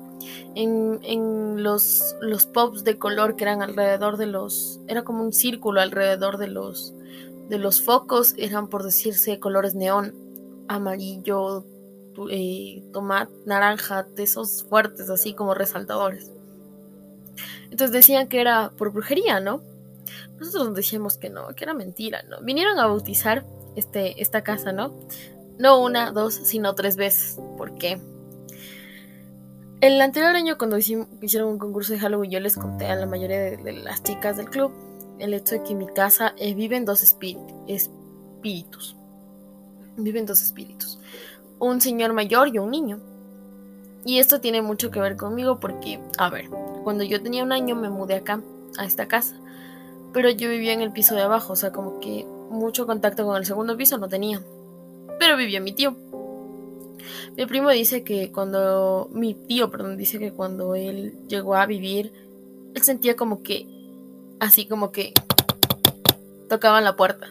[0.55, 4.81] En, los, los pops de color que eran alrededor de los...
[4.89, 6.95] Era como un círculo alrededor de los,
[7.49, 8.35] de los focos.
[8.37, 10.15] Eran, por decirse, colores neón.
[10.69, 11.65] Amarillo,
[12.31, 16.31] eh, tomate, naranja, de esos fuertes, así como resaltadores.
[17.65, 19.63] Entonces decían que era por brujería, ¿no?
[20.39, 22.41] Nosotros decíamos que no, que era mentira, ¿no?
[22.43, 23.45] Vinieron a bautizar
[23.75, 24.95] este, esta casa, ¿no?
[25.59, 27.41] No una, dos, sino tres veces.
[27.57, 28.01] ¿Por qué?
[29.81, 33.39] El anterior año, cuando hicieron un concurso de Halloween, yo les conté a la mayoría
[33.39, 34.73] de, las chicas del club
[35.19, 38.97] el hecho de que en mi casa eh, viven dos espíritus.
[39.97, 40.99] Viven dos espíritus
[41.59, 43.01] un señor mayor y un niño.
[44.05, 46.49] Y esto tiene mucho que ver conmigo porque, a ver,
[46.85, 48.41] cuando yo tenía un año me mudé acá,
[48.79, 49.37] a esta casa.
[50.13, 53.37] Pero yo vivía en el piso de abajo, o sea, como que mucho contacto con
[53.37, 54.43] el segundo piso no tenía.
[55.19, 55.97] Pero vivía mi tío.
[57.37, 59.09] Mi primo dice que cuando.
[59.13, 62.13] Mi tío, perdón, dice que cuando él llegó a vivir,
[62.75, 63.67] él sentía como que.
[64.41, 65.13] Así como que.
[66.49, 67.29] Tocaban la puerta.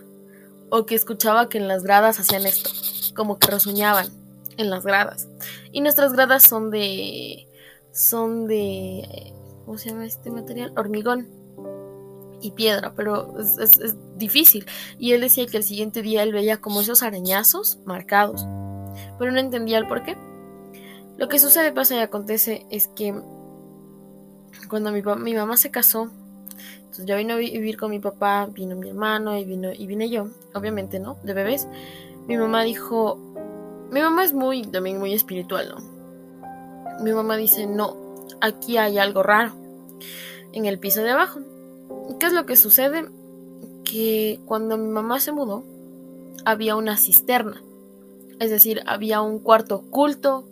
[0.70, 2.70] O que escuchaba que en las gradas hacían esto
[3.16, 4.10] como que resuñaban
[4.58, 5.28] en las gradas.
[5.72, 7.48] Y nuestras gradas son de.
[7.92, 9.34] son de.
[9.66, 10.74] ¿Cómo se llama este material?
[10.78, 11.45] Hormigón
[12.46, 14.66] y piedra, pero es, difícil.
[14.98, 18.46] Y él decía que el siguiente día él veía como esos arañazos marcados,
[19.20, 20.16] pero no entendía el por qué.
[21.18, 23.14] Lo que sucede, pasa y acontece es que
[24.70, 25.02] cuando mi,
[25.34, 26.10] mamá se casó,
[26.78, 30.10] entonces ya vino a vivir con mi papá, vino mi hermano y vino y vine
[30.10, 31.18] yo, obviamente, ¿no?
[31.24, 31.68] De bebés
[32.28, 33.20] mi mamá dijo,
[33.92, 37.04] mi mamá es muy, también muy espiritual, ¿no?
[37.04, 37.96] Mi mamá dice, no,
[38.42, 39.54] aquí hay algo raro
[40.54, 41.40] en el piso de abajo.
[42.20, 43.06] ¿Qué es lo que sucede?
[43.84, 45.64] Que cuando mi mamá se mudó,
[46.46, 47.62] había una cisterna.
[48.40, 50.48] Es decir, había un cuarto oculto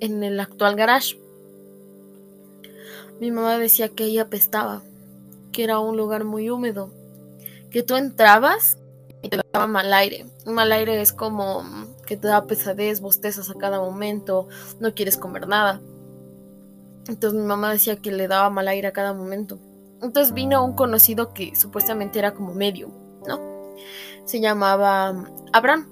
[0.00, 1.18] en el actual garage.
[3.20, 4.82] Mi mamá decía que ahí apestaba,
[5.52, 6.90] que era un lugar muy húmedo,
[7.70, 8.78] que tú entrabas
[9.22, 10.26] y te daba mal aire.
[10.46, 11.64] Mal aire es como
[12.06, 14.48] que te da pesadez, bostezas a cada momento,
[14.80, 15.80] no quieres comer nada.
[17.08, 19.58] Entonces mi mamá decía que le daba mal aire a cada momento.
[20.04, 22.90] Entonces vino un conocido que supuestamente era como medio,
[23.26, 23.40] ¿no?
[24.26, 25.14] Se llamaba
[25.52, 25.88] Abraham.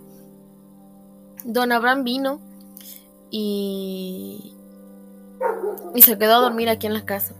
[1.45, 2.39] Don Abraham vino
[3.31, 4.55] y,
[5.95, 7.35] y se quedó a dormir aquí en la casa.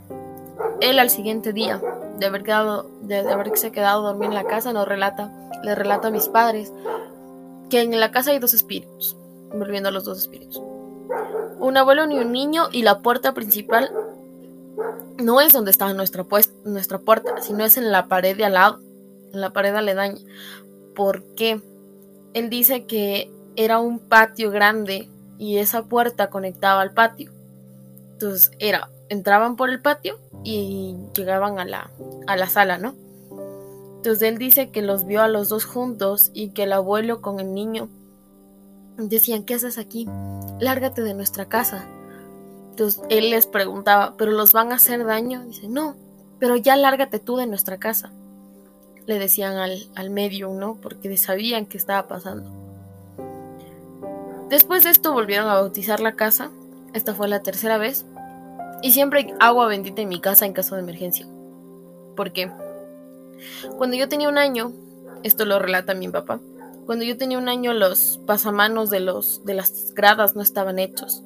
[0.81, 1.81] Él al siguiente día
[2.19, 5.31] de haber quedado, de, haberse quedado a dormir en la casa, nos relata,
[5.63, 6.73] le relata a mis padres
[7.69, 9.17] que en la casa hay dos espíritus,
[9.53, 10.63] volviendo a los dos espíritus.
[11.59, 13.91] Un abuelo y un niño y la puerta principal
[15.23, 18.55] no es donde está nuestra, pues, nuestra puerta, sino es en la pared de al
[18.55, 18.81] lado,
[19.33, 20.21] en la pared aledaña.
[20.95, 21.61] ¿Por qué?
[22.35, 25.09] Él dice que era un patio grande
[25.39, 27.33] y esa puerta conectaba al patio.
[28.13, 31.91] Entonces era, entraban por el patio y llegaban a la,
[32.27, 32.95] a la sala, ¿no?
[33.97, 37.41] Entonces él dice que los vio a los dos juntos y que el abuelo con
[37.41, 37.89] el niño
[38.97, 40.09] decían, ¿qué haces aquí?
[40.61, 41.87] Lárgate de nuestra casa.
[42.73, 45.45] Entonces él les preguntaba, ¿pero los van a hacer daño?
[45.45, 45.95] Dice, no,
[46.39, 48.11] pero ya lárgate tú de nuestra casa.
[49.05, 50.79] Le decían al, al medium, ¿no?
[50.81, 52.51] Porque sabían qué estaba pasando.
[54.49, 56.51] Después de esto volvieron a bautizar la casa.
[56.95, 58.07] Esta fue la tercera vez.
[58.81, 61.27] Y siempre hay agua bendita en mi casa en caso de emergencia.
[62.17, 62.51] ¿Por qué?
[63.77, 64.73] Cuando yo tenía un año,
[65.23, 66.41] esto lo relata mi papá,
[66.87, 71.23] cuando yo tenía un año los pasamanos de, los, de las gradas no estaban hechos.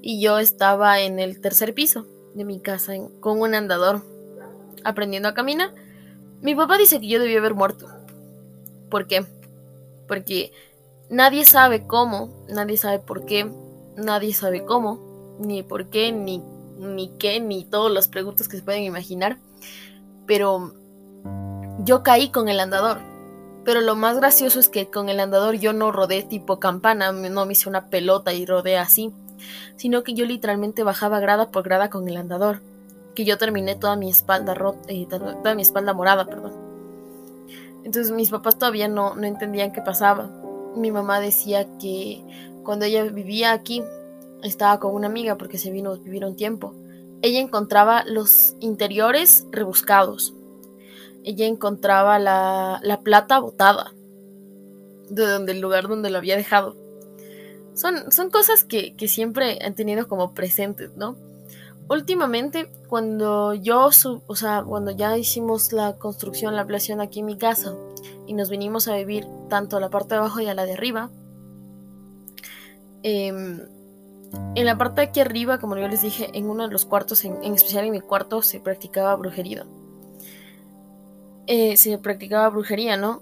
[0.00, 4.02] Y yo estaba en el tercer piso de mi casa con un andador
[4.84, 5.74] aprendiendo a caminar.
[6.40, 7.88] Mi papá dice que yo debía haber muerto.
[8.90, 9.24] ¿Por qué?
[10.08, 10.52] Porque
[11.08, 13.50] nadie sabe cómo, nadie sabe por qué,
[13.96, 16.42] nadie sabe cómo, ni por qué, ni
[16.82, 19.38] ni qué, ni todas las preguntas que se pueden imaginar.
[20.26, 20.72] Pero
[21.84, 22.98] yo caí con el andador.
[23.64, 27.46] Pero lo más gracioso es que con el andador yo no rodé tipo campana, no
[27.46, 29.12] me hice una pelota y rodé así,
[29.76, 32.60] sino que yo literalmente bajaba grada por grada con el andador,
[33.14, 36.52] que yo terminé toda mi espalda rota, eh, toda mi espalda morada, perdón.
[37.84, 40.30] Entonces mis papás todavía no, no entendían qué pasaba.
[40.76, 42.22] Mi mamá decía que
[42.62, 43.82] cuando ella vivía aquí,
[44.42, 46.74] estaba con una amiga porque se vino a vivir un tiempo.
[47.22, 50.34] Ella encontraba los interiores rebuscados.
[51.24, 53.92] Ella encontraba la, la plata botada
[55.08, 56.76] de donde el lugar donde lo había dejado.
[57.74, 61.16] Son, son cosas que, que siempre han tenido como presentes, ¿no?
[61.92, 63.90] últimamente cuando yo,
[64.26, 67.74] o sea, cuando ya hicimos la construcción, la ampliación aquí en mi casa
[68.26, 70.74] y nos vinimos a vivir tanto a la parte de abajo y a la de
[70.74, 71.10] arriba,
[73.02, 73.60] em,
[74.54, 77.24] en la parte de aquí arriba, como yo les dije, en uno de los cuartos,
[77.24, 79.66] en, especial en mi cuarto, se practicaba brujería.
[81.46, 83.20] Eh, se practicaba brujería, ¿no?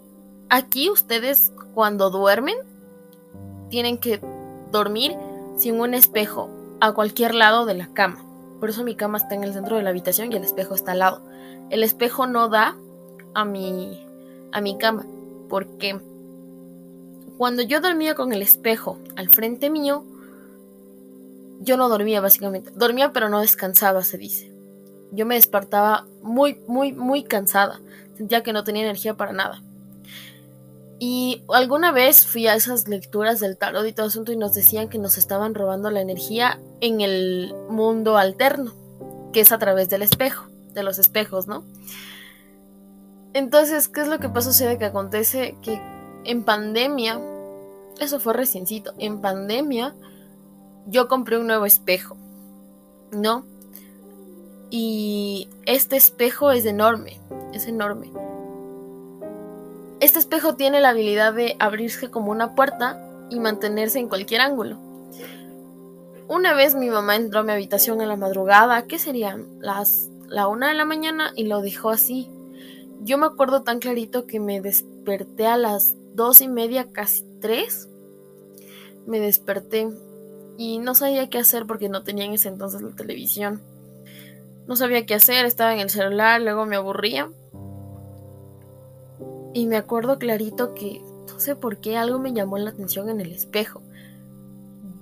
[0.51, 2.57] Aquí ustedes cuando duermen
[3.71, 4.21] tienen que
[4.71, 5.17] dormir
[5.57, 6.51] sin un espejo
[6.81, 8.25] a cualquier lado de la cama.
[8.59, 10.93] Por eso mi cama está en el centro de la habitación y el espejo está
[10.93, 11.23] al lado.
[11.71, 12.77] El espejo no da
[13.35, 14.07] a mi,
[14.53, 15.07] a mi cama.
[15.49, 16.01] Porque
[17.39, 20.05] cuando yo dormía con el espejo al frente mío,
[21.61, 22.71] yo no dormía básicamente.
[22.75, 24.53] Dormía pero no descansaba, se dice.
[25.13, 27.81] Yo me despertaba muy, muy, muy cansada.
[28.17, 29.63] Sentía que no tenía energía para nada.
[31.03, 34.91] Y alguna vez fui a esas lecturas del tarot y todo asunto y nos decían
[34.91, 38.75] que nos estaban robando la energía en el mundo alterno,
[39.33, 41.65] que es a través del espejo, de los espejos, ¿no?
[43.33, 44.53] Entonces, ¿qué es lo que pasa?
[44.53, 45.81] Sucede que acontece que
[46.25, 47.19] en pandemia,
[47.99, 49.95] eso fue reciencito, en pandemia
[50.87, 52.19] yo compré un nuevo espejo,
[53.11, 53.47] ¿no?
[54.69, 57.19] Y este espejo es enorme,
[57.55, 58.13] es enorme.
[60.01, 62.99] Este espejo tiene la habilidad de abrirse como una puerta
[63.29, 64.79] y mantenerse en cualquier ángulo.
[66.27, 69.47] Una vez mi mamá entró a mi habitación en la madrugada, ¿qué serían?
[69.61, 72.31] Las la una de la mañana y lo dejó así.
[73.03, 77.89] Yo me acuerdo tan clarito que me desperté a las dos y media, casi tres.
[79.07, 79.89] Me desperté
[80.57, 83.61] y no sabía qué hacer porque no tenía en ese entonces la televisión.
[84.67, 87.29] No sabía qué hacer, estaba en el celular, luego me aburría
[89.53, 93.21] y me acuerdo clarito que no sé por qué algo me llamó la atención en
[93.21, 93.83] el espejo.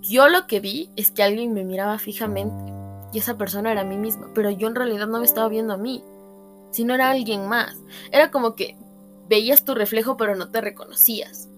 [0.01, 2.73] Yo lo que vi es que alguien me miraba fijamente
[3.13, 5.79] y esa persona era mí misma, pero yo en realidad no me estaba viendo a
[5.79, 6.03] mí,
[6.71, 7.77] sino era alguien más.
[8.13, 8.77] Era como que
[9.29, 11.49] veías tu reflejo pero no te reconocías.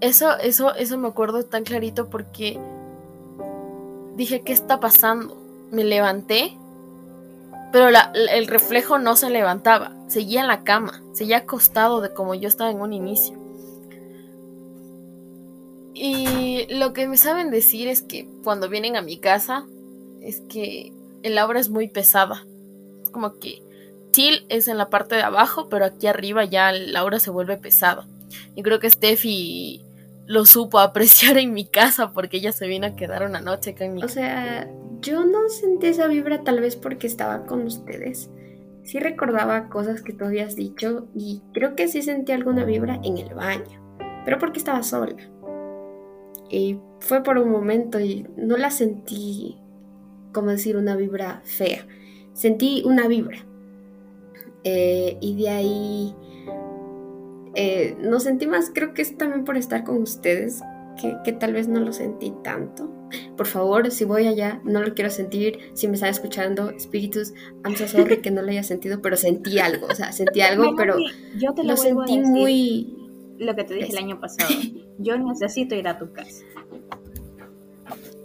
[0.00, 2.60] Eso, eso, eso me acuerdo tan clarito porque
[4.14, 5.36] dije, ¿qué está pasando?
[5.70, 6.56] Me levanté
[7.72, 12.48] pero el reflejo no se levantaba, seguía en la cama, seguía acostado de como yo
[12.48, 13.38] estaba en un inicio.
[15.94, 19.64] Y lo que me saben decir es que cuando vienen a mi casa,
[20.20, 20.92] es que
[21.22, 22.44] el aura es muy pesada.
[23.12, 23.62] Como que
[24.12, 27.56] chill es en la parte de abajo, pero aquí arriba ya el aura se vuelve
[27.56, 28.06] pesada.
[28.54, 29.85] Y creo que Steffi
[30.26, 33.84] lo supo apreciar en mi casa porque ella se vino a quedar una noche acá
[33.84, 34.02] en mi.
[34.02, 34.68] O sea,
[35.00, 38.30] yo no sentí esa vibra tal vez porque estaba con ustedes.
[38.82, 43.18] Sí recordaba cosas que tú habías dicho y creo que sí sentí alguna vibra en
[43.18, 43.80] el baño,
[44.24, 45.16] pero porque estaba sola.
[46.48, 49.56] Y fue por un momento y no la sentí,
[50.32, 51.86] como decir, una vibra fea.
[52.32, 53.38] Sentí una vibra.
[54.62, 56.14] Eh, y de ahí
[57.58, 60.60] eh, no sentí más, creo que es también por estar con ustedes,
[61.24, 62.90] que, tal vez no lo sentí tanto.
[63.34, 65.58] Por favor, si voy allá, no lo quiero sentir.
[65.72, 67.32] Si me están escuchando, espíritus,
[67.64, 70.76] I'm so sorry que no lo haya sentido, pero sentí algo, o sea, sentí algo,
[70.76, 70.98] pero
[71.38, 72.94] yo te lo, sentí muy...
[73.38, 74.52] Lo que te dije el año pasado,
[74.98, 76.44] yo necesito ir a tu casa.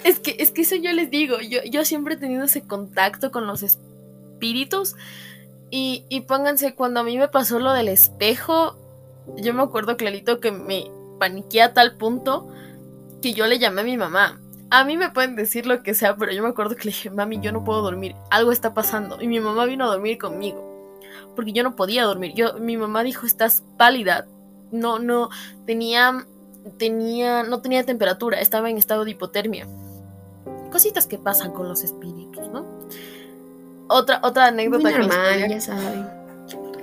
[0.03, 3.32] Es que, es que eso yo les digo, yo, yo siempre he tenido ese contacto
[3.32, 4.95] con los espíritus
[5.69, 8.80] y, y pónganse, cuando a mí me pasó lo del espejo,
[9.38, 12.47] yo me acuerdo clarito que me paniqué a tal punto
[13.21, 14.39] que yo le llamé a mi mamá.
[14.69, 17.09] A mí me pueden decir lo que sea, pero yo me acuerdo que le dije,
[17.09, 19.21] mami, yo no puedo dormir, algo está pasando.
[19.21, 20.99] Y mi mamá vino a dormir conmigo,
[21.36, 22.34] porque yo no podía dormir.
[22.36, 24.27] Yo, mi mamá dijo, estás pálida.
[24.71, 25.29] No, no,
[25.65, 26.25] tenía,
[26.77, 29.67] tenía, no tenía temperatura, estaba en estado de hipotermia.
[30.71, 32.65] Cositas que pasan con los espíritus, ¿no?
[33.89, 36.20] Otra, otra anécdota Muy normal, ya saben.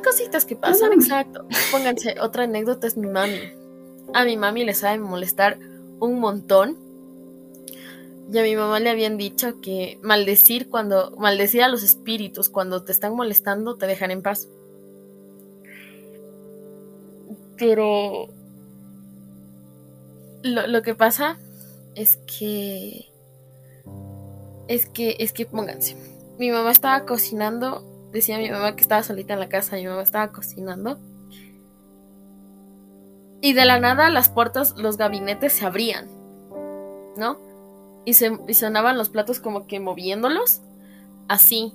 [0.04, 1.46] Cositas que pasan, exacto.
[1.70, 3.40] Pónganse, otra anécdota es mi mami.
[4.14, 5.58] A mi mami le sabe molestar
[6.00, 6.76] un montón.
[8.30, 12.84] Y a mi mamá le habían dicho que maldecir cuando maldecir a los espíritus cuando
[12.84, 14.48] te están molestando te dejan en paz.
[17.56, 18.28] Pero
[20.42, 21.38] lo, lo que pasa
[21.94, 23.10] es que
[24.68, 25.96] es que es que pónganse.
[26.38, 27.82] Mi mamá estaba cocinando,
[28.12, 30.98] decía mi mamá que estaba solita en la casa, mi mamá estaba cocinando.
[33.40, 36.08] Y de la nada las puertas, los gabinetes se abrían,
[37.16, 37.38] ¿no?
[38.04, 40.62] Y, se, y sonaban los platos como que moviéndolos,
[41.28, 41.72] así.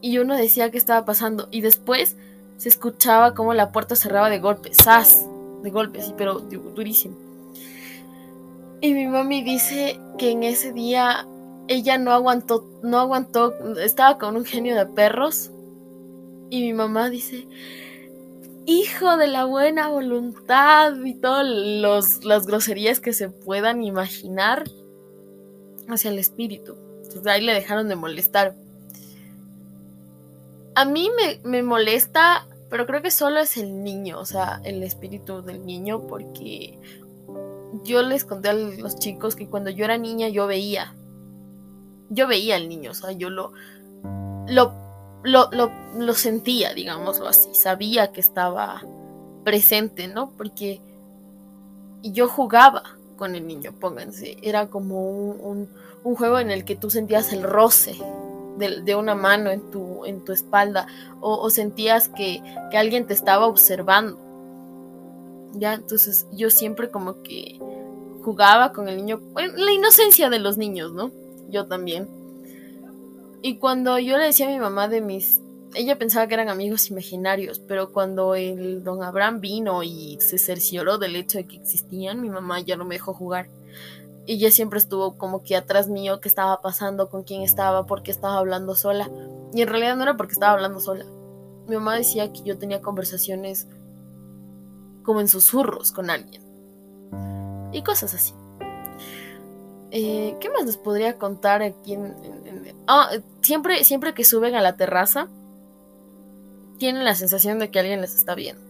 [0.00, 1.48] Y uno decía qué estaba pasando.
[1.50, 2.16] Y después
[2.56, 5.26] se escuchaba como la puerta cerraba de golpes, ¡zas!
[5.62, 7.16] De golpes, sí, pero durísimo.
[8.80, 11.26] Y mi mami dice que en ese día
[11.68, 15.50] ella no aguantó, no aguantó, estaba con un genio de perros.
[16.50, 17.48] Y mi mamá dice,
[18.66, 21.46] hijo de la buena voluntad y todas
[22.24, 24.64] las groserías que se puedan imaginar
[25.88, 26.76] hacia el espíritu.
[26.96, 28.54] Entonces ahí le dejaron de molestar.
[30.74, 34.82] A mí me, me molesta, pero creo que solo es el niño, o sea, el
[34.82, 36.78] espíritu del niño, porque
[37.84, 40.94] yo les conté a los chicos que cuando yo era niña yo veía.
[42.10, 43.52] Yo veía al niño, o sea, yo lo,
[44.48, 44.74] lo,
[45.22, 47.54] lo, lo, sentía, digámoslo así.
[47.54, 48.82] Sabía que estaba
[49.44, 50.30] presente, ¿no?
[50.36, 50.80] Porque
[52.02, 52.82] yo jugaba
[53.16, 54.36] con el niño, pónganse.
[54.42, 55.68] Era como un,
[56.02, 57.96] un, juego en el que tú sentías el roce
[58.58, 60.86] de, de, una mano en tu, en tu espalda
[61.20, 64.18] o, o sentías que, que, alguien te estaba observando.
[65.54, 67.58] Ya, entonces yo siempre como que
[68.22, 71.10] jugaba con el niño, la inocencia de los niños, ¿no?
[71.48, 72.08] Yo también.
[73.42, 75.40] Y cuando yo le decía a mi mamá de mis...
[75.74, 80.98] Ella pensaba que eran amigos imaginarios, pero cuando el don Abraham vino y se cercioró
[80.98, 83.48] del hecho de que existían, mi mamá ya no me dejó jugar.
[84.24, 88.02] Y ella siempre estuvo como que atrás mío, qué estaba pasando, con quién estaba, por
[88.02, 89.10] qué estaba hablando sola.
[89.52, 91.04] Y en realidad no era porque estaba hablando sola.
[91.66, 93.66] Mi mamá decía que yo tenía conversaciones
[95.02, 96.42] como en susurros con alguien
[97.72, 98.32] y cosas así.
[99.96, 101.96] Eh, ¿Qué más les podría contar aquí
[102.88, 103.10] Ah,
[103.42, 105.28] siempre, siempre que suben a la terraza,
[106.78, 108.60] tienen la sensación de que alguien les está viendo.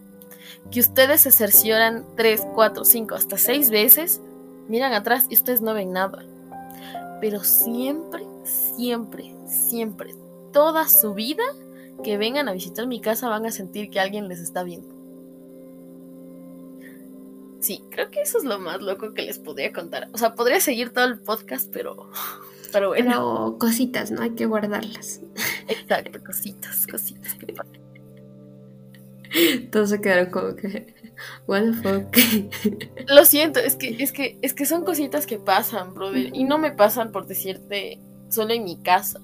[0.70, 4.20] Que ustedes se cercioran 3, 4, 5, hasta 6 veces,
[4.68, 6.22] miran atrás y ustedes no ven nada.
[7.22, 10.14] Pero siempre, siempre, siempre,
[10.52, 11.44] toda su vida
[12.02, 14.93] que vengan a visitar mi casa van a sentir que alguien les está viendo.
[17.64, 20.10] Sí, creo que eso es lo más loco que les podría contar.
[20.12, 22.10] O sea, podría seguir todo el podcast, pero.
[22.72, 23.06] Pero bueno.
[23.06, 24.20] Pero cositas, ¿no?
[24.20, 25.20] Hay que guardarlas.
[25.68, 27.54] Exacto, cositas, cositas que
[29.70, 30.92] Todos se quedaron como que.
[31.46, 32.16] What the fuck.
[33.08, 36.34] Lo siento, es que, es que, es que son cositas que pasan, brother.
[36.34, 39.20] Y no me pasan por decirte solo en mi casa.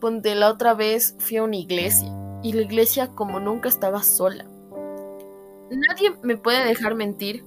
[0.00, 2.08] Ponte la otra vez fui a una iglesia.
[2.42, 4.46] Y la iglesia como nunca estaba sola.
[5.70, 7.44] Nadie me puede dejar mentir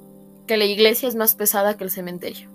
[0.47, 2.49] que la iglesia es más pesada que el cementerio.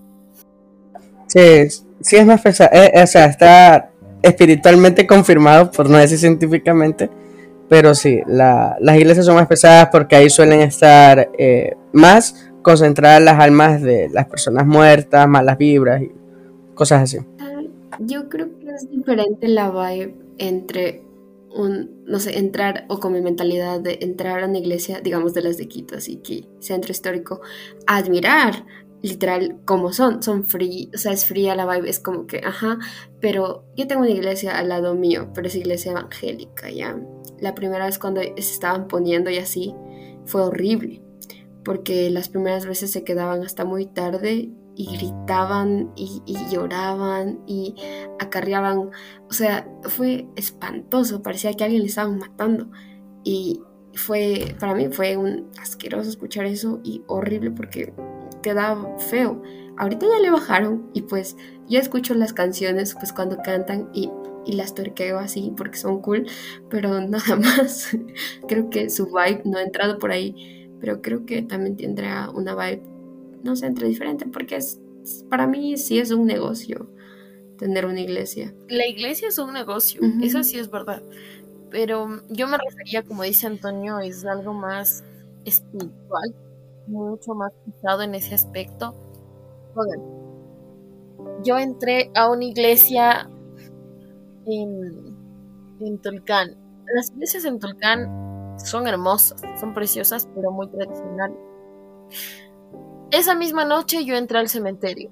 [1.28, 1.68] Sí,
[2.00, 2.70] sí es más pesada.
[2.72, 3.90] Eh, o sea, está
[4.22, 7.10] espiritualmente confirmado, por no decir científicamente.
[7.68, 13.40] Pero sí, las iglesias son más pesadas porque ahí suelen estar eh, más concentradas las
[13.40, 16.10] almas de las personas muertas, malas vibras y
[16.74, 17.18] cosas así.
[17.98, 21.02] Yo creo que es diferente la vibe entre
[21.54, 25.56] no sé, entrar o con mi mentalidad de entrar a una iglesia, digamos de las
[25.56, 27.40] de Quito, así que centro histórico,
[27.86, 28.64] admirar
[29.02, 32.78] literal como son, son free, o sea, es fría la vibe, es como que, ajá,
[33.20, 36.98] pero yo tengo una iglesia al lado mío, pero es iglesia evangélica, ya.
[37.40, 39.74] La primera vez cuando se estaban poniendo y así,
[40.24, 41.02] fue horrible,
[41.64, 47.74] porque las primeras veces se quedaban hasta muy tarde y gritaban y, lloraban y
[48.18, 48.90] acarreaban,
[49.28, 52.68] o sea, fue espantoso, parecía que alguien le estaban matando
[53.24, 53.60] y
[53.94, 57.92] fue, para mí fue un asqueroso escuchar eso y horrible porque
[58.42, 59.42] te da feo.
[59.76, 61.36] Ahorita ya le bajaron y pues
[61.68, 64.10] yo escucho las canciones pues cuando cantan y,
[64.44, 66.26] las torqueo así porque son cool,
[66.68, 67.96] pero nada más.
[68.48, 72.54] creo que su vibe no ha entrado por ahí, pero creo que también tendrá una
[72.54, 72.91] vibe
[73.42, 74.80] no sé, entre diferente, porque es,
[75.28, 76.88] para mí sí es un negocio
[77.58, 78.52] tener una iglesia.
[78.68, 81.02] La iglesia es un negocio, eso sí es verdad.
[81.70, 85.04] Pero yo me refería, como dice Antonio, es algo más
[85.44, 86.34] espiritual,
[86.86, 88.94] mucho más pisado en ese aspecto.
[91.44, 93.30] yo entré a una iglesia
[94.46, 95.16] en,
[95.80, 96.56] en Tulcán.
[96.94, 101.38] Las iglesias en Tulcán son hermosas, son preciosas, pero muy tradicionales.
[103.12, 105.10] Esa misma noche yo entré al cementerio.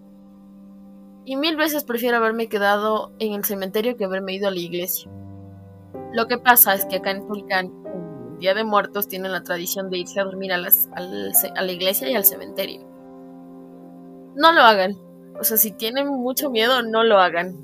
[1.26, 5.10] Y mil veces prefiero haberme quedado en el cementerio que haberme ido a la iglesia.
[6.14, 7.70] Lo que pasa es que acá en Tulcán,
[8.38, 12.14] Día de Muertos tienen la tradición de irse a dormir a, las, la iglesia y
[12.14, 12.80] al cementerio.
[14.34, 14.96] No lo hagan.
[15.38, 17.54] O sea, si tienen mucho miedo, no lo hagan.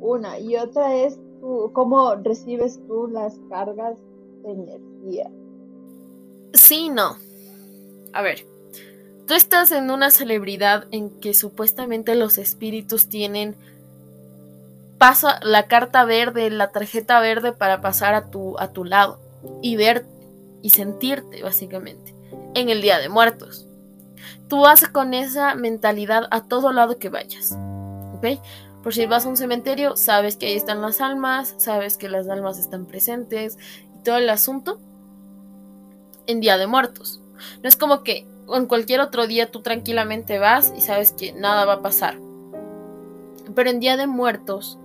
[0.00, 0.38] Una.
[0.38, 3.98] Y otra es tú, cómo recibes tú las cargas
[4.42, 5.30] de energía.
[6.54, 7.16] Sí, no.
[8.14, 8.46] A ver,
[9.30, 13.54] tú estás en una celebridad en que supuestamente los espíritus tienen
[14.98, 19.20] pasa la carta verde, la tarjeta verde para pasar a tu a tu lado
[19.62, 20.04] y ver
[20.62, 22.12] y sentirte básicamente
[22.54, 23.68] en el Día de Muertos.
[24.48, 27.56] Tú vas con esa mentalidad a todo lado que vayas.
[28.16, 28.42] ¿Ok?
[28.82, 32.28] Por si vas a un cementerio, sabes que ahí están las almas, sabes que las
[32.28, 33.58] almas están presentes
[33.94, 34.80] y todo el asunto
[36.26, 37.20] en Día de Muertos.
[37.62, 38.26] No es como que
[38.56, 42.18] en cualquier otro día tú tranquilamente vas y sabes que nada va a pasar.
[43.54, 44.78] Pero en Día de Muertos,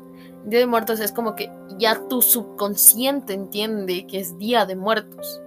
[0.45, 5.41] Día de Muertos es como que ya tu subconsciente entiende que es Día de Muertos.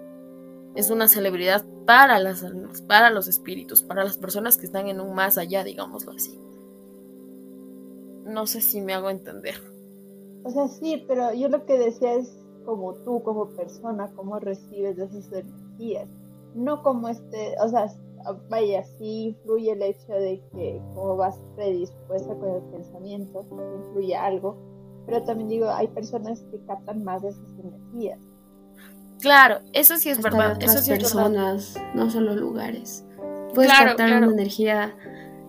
[0.75, 5.01] Es una celebridad para las almas, para los espíritus, para las personas que están en
[5.01, 6.39] un más allá, digámoslo así.
[8.25, 9.55] No sé si me hago entender.
[10.45, 14.99] O sea, sí, pero yo lo que decía es como tú, como persona, cómo recibes
[14.99, 16.09] esas energías.
[16.55, 17.89] No como este, o sea,
[18.49, 23.45] vaya, sí influye el hecho de que como vas predispuesta con el pensamiento,
[23.85, 24.57] influye algo,
[25.07, 28.19] pero también digo, hay personas que captan más de esas energías.
[29.21, 30.53] Claro, eso sí es Hasta verdad.
[30.57, 31.25] otras Eso sí es verdad.
[31.25, 33.05] personas, no solo lugares.
[33.55, 34.27] Puedes Claro, captar claro.
[34.27, 34.95] una energía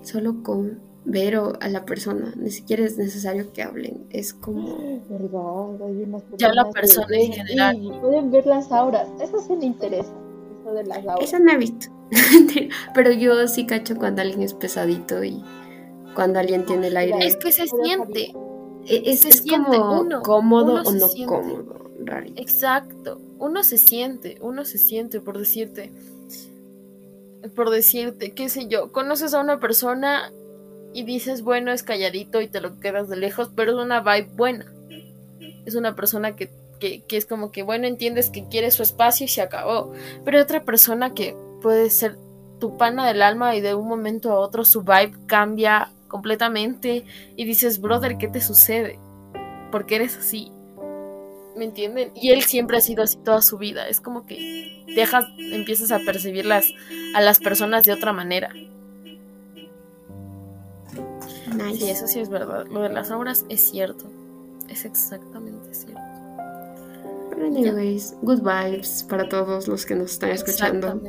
[0.01, 2.33] solo con ver o- a la persona.
[2.35, 4.07] Ni siquiera es necesario que hablen.
[4.09, 4.77] Es como
[5.09, 5.85] ¿Verdad?
[5.85, 7.99] Hay unas Ya la personas que persona en general.
[8.01, 9.07] pueden ver las auras.
[9.21, 10.13] Eso sí me interesa,
[10.69, 11.05] eso de las.
[11.21, 11.87] Eso no he visto.
[12.95, 15.43] Pero yo sí cacho cuando alguien es pesadito y
[16.15, 17.25] cuando alguien tiene el aire.
[17.25, 18.33] Es que se siente.
[18.85, 21.33] E- es, se es siente como uno, cómodo uno o no siente.
[21.33, 21.91] cómodo.
[21.99, 22.41] Rarito.
[22.41, 23.21] Exacto.
[23.37, 25.91] Uno se siente, uno se siente, por decirte.
[27.55, 30.33] Por decirte, qué sé yo, conoces a una persona
[30.93, 34.29] y dices, bueno, es calladito y te lo quedas de lejos, pero es una vibe
[34.35, 34.73] buena.
[35.65, 36.49] Es una persona que,
[36.79, 39.91] que, que es como que, bueno, entiendes que quiere su espacio y se acabó.
[40.25, 42.17] Pero hay otra persona que puede ser
[42.59, 47.05] tu pana del alma y de un momento a otro su vibe cambia completamente
[47.35, 48.99] y dices, brother, ¿qué te sucede?
[49.71, 50.51] ¿Por qué eres así?
[51.55, 52.11] ¿Me entienden?
[52.15, 53.87] Y él siempre ha sido así toda su vida.
[53.87, 56.65] Es como que dejas, empiezas a percibirlas
[57.15, 58.51] a las personas de otra manera.
[61.53, 61.77] Nice.
[61.77, 62.65] Sí, eso sí es verdad.
[62.67, 64.05] Lo de las auras es cierto.
[64.69, 66.08] Es exactamente cierto.
[67.39, 71.01] Anyways, good vibes para todos los que nos están escuchando.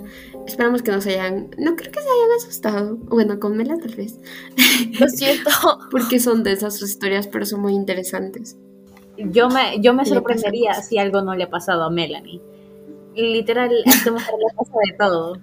[0.46, 2.96] Esperamos que nos hayan, no creo que se hayan asustado.
[2.96, 4.18] Bueno, con Mela tal vez.
[4.98, 5.50] Lo siento.
[5.90, 8.56] Porque son de esas sus historias, pero son muy interesantes.
[9.18, 12.40] Yo me, yo me sorprendería si algo no le ha pasado a Melanie.
[13.14, 15.36] Literal, esta mujer le pasa de todo.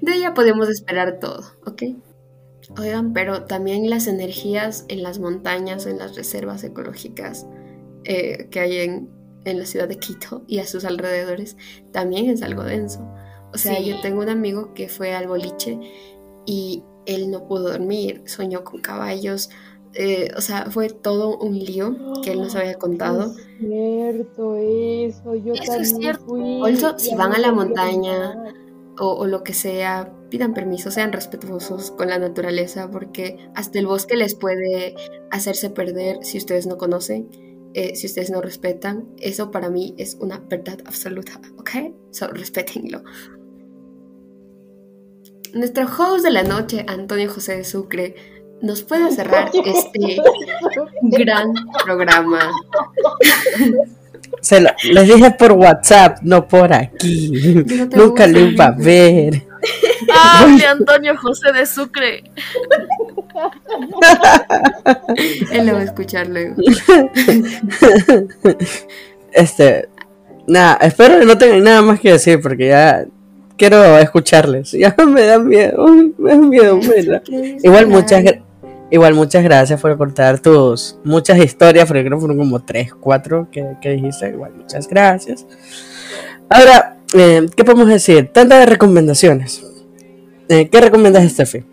[0.00, 1.82] De ella podemos esperar todo, ¿ok?
[2.78, 7.46] Oigan, pero también las energías en las montañas o en las reservas ecológicas
[8.04, 9.10] eh, que hay en,
[9.44, 11.56] en la ciudad de Quito y a sus alrededores
[11.92, 13.00] también es algo denso.
[13.52, 13.86] O sea, Sí.
[13.86, 15.78] yo tengo un amigo que fue al boliche
[16.46, 19.48] y él no pudo dormir, soñó con caballos,
[19.94, 23.32] eh, o sea, fue todo un lío que él nos había contado.
[23.34, 25.34] Es cierto, eso.
[25.36, 26.24] Yo Eso es también cierto.
[26.26, 26.60] fui.
[26.62, 28.34] Also, si van a la montaña,
[29.00, 33.86] o, o lo que sea, pidan permiso, sean respetuosos con la naturaleza, porque hasta el
[33.86, 34.94] bosque les puede
[35.30, 37.30] hacerse perder si ustedes no conocen,
[37.74, 39.08] eh, si ustedes no respetan.
[39.18, 41.70] Eso para mí es una verdad absoluta, ¿ok?
[42.10, 43.02] So, respétenlo.
[45.54, 48.14] Nuestro host de la noche, Antonio José de Sucre,
[48.60, 50.16] nos puede cerrar este
[51.02, 51.54] gran
[51.84, 52.50] programa.
[54.42, 57.30] Se lo- les dije por WhatsApp, no por aquí.
[57.64, 59.47] No Nunca lo a iba a ver.
[60.12, 62.24] ¡Ah, de Antonio José de Sucre!
[65.52, 66.56] Él lo va a escuchar luego.
[69.30, 69.90] Este,
[70.46, 73.04] nada, espero que no tengan nada más que decir porque ya
[73.58, 74.72] quiero escucharles.
[74.72, 75.86] Ya me da miedo,
[76.16, 77.22] me da miedo, Mela.
[77.62, 78.24] Igual muchas,
[78.90, 83.48] igual muchas gracias por contar tus muchas historias, porque creo que fueron como tres, cuatro
[83.52, 84.30] que, que dijiste.
[84.30, 85.44] Igual muchas gracias.
[86.48, 88.30] Ahora, eh, ¿qué podemos decir?
[88.32, 89.67] Tantas recomendaciones.
[90.48, 91.64] Eh, ¿Qué recomiendas, Steffi?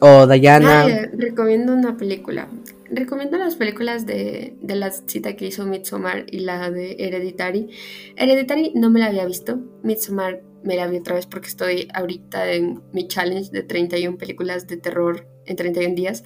[0.00, 0.86] O Dayana.
[0.86, 2.48] Eh, recomiendo una película.
[2.90, 7.68] Recomiendo las películas de, de la cita que hizo Midsommar y la de Hereditary.
[8.16, 9.58] Hereditary no me la había visto.
[9.82, 14.66] Midsommar me la vi otra vez porque estoy ahorita en mi challenge de 31 películas
[14.66, 16.24] de terror en 31 días.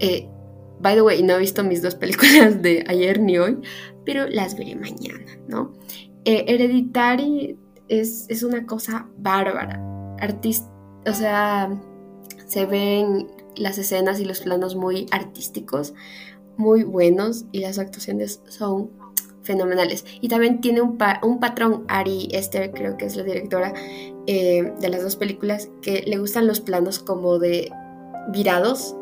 [0.00, 0.28] Eh,
[0.80, 3.58] by the way, no he visto mis dos películas de ayer ni hoy,
[4.04, 5.72] pero las veré mañana, ¿no?
[6.24, 7.56] eh, Hereditary
[7.88, 9.80] es, es una cosa bárbara.
[10.18, 10.66] Artist
[11.06, 11.70] o sea,
[12.46, 15.94] se ven las escenas y los planos muy artísticos,
[16.56, 18.90] muy buenos y las actuaciones son
[19.42, 20.04] fenomenales.
[20.20, 23.72] Y también tiene un, patrón, Ari Esther, creo que es la directora
[24.26, 27.70] eh, de las dos películas, que le gustan los planos como de
[28.28, 28.96] virados,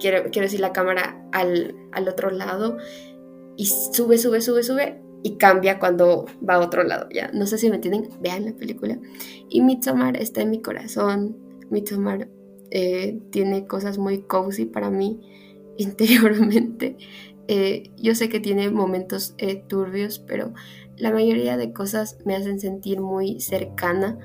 [0.00, 2.78] quiero, decir la cámara al otro lado,
[3.56, 7.30] y sube, sube, sube, sube, y cambia cuando va a otro lado, ¿ya?
[7.32, 8.98] No sé si me entienden, vean la película.
[9.48, 11.36] Y Midsommar está en mi corazón,
[11.70, 12.28] Midsommar
[12.70, 15.20] eh, tiene cosas muy cozy para mí
[15.76, 16.96] interiormente.
[17.48, 20.54] Eh, yo sé que tiene momentos eh, turbios, pero
[20.96, 24.18] la mayoría de cosas me hacen sentir muy cercana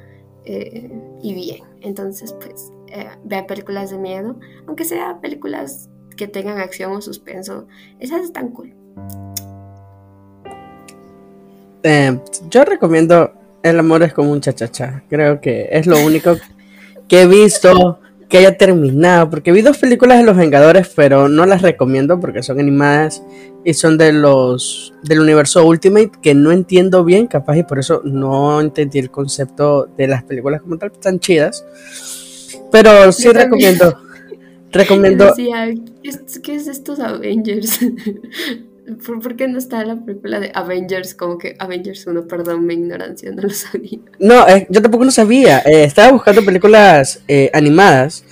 [1.22, 1.66] y bien.
[1.82, 2.72] Entonces, pues,
[3.26, 7.68] vean películas de miedo, aunque sea películas que tengan acción o suspenso,
[8.00, 8.74] esas están cool.
[12.50, 15.04] Yo recomiendo El amor es como un cha-cha-cha.
[15.10, 16.38] Creo que es lo único
[17.08, 18.00] que he visto
[18.30, 22.44] que haya terminado, porque vi dos películas de Los Vengadores, pero no las recomiendo porque
[22.44, 23.24] son animadas
[23.64, 28.02] y son de los del universo Ultimate que no entiendo bien, capaz y por eso
[28.04, 31.66] no entendí el concepto de las películas como tal, están chidas.
[32.72, 33.98] Pero sí recomiendo.
[34.72, 35.34] Recomiendo.
[36.44, 37.80] ¿Qué es estos Avengers?
[39.06, 41.14] ¿Por, qué no está la película de Avengers?
[41.14, 44.00] Como que Avengers 1, perdón, mi ignorancia, no lo sabía.
[44.20, 45.60] No, eh, yo tampoco lo sabía.
[45.60, 48.24] Eh, estaba buscando películas eh, animadas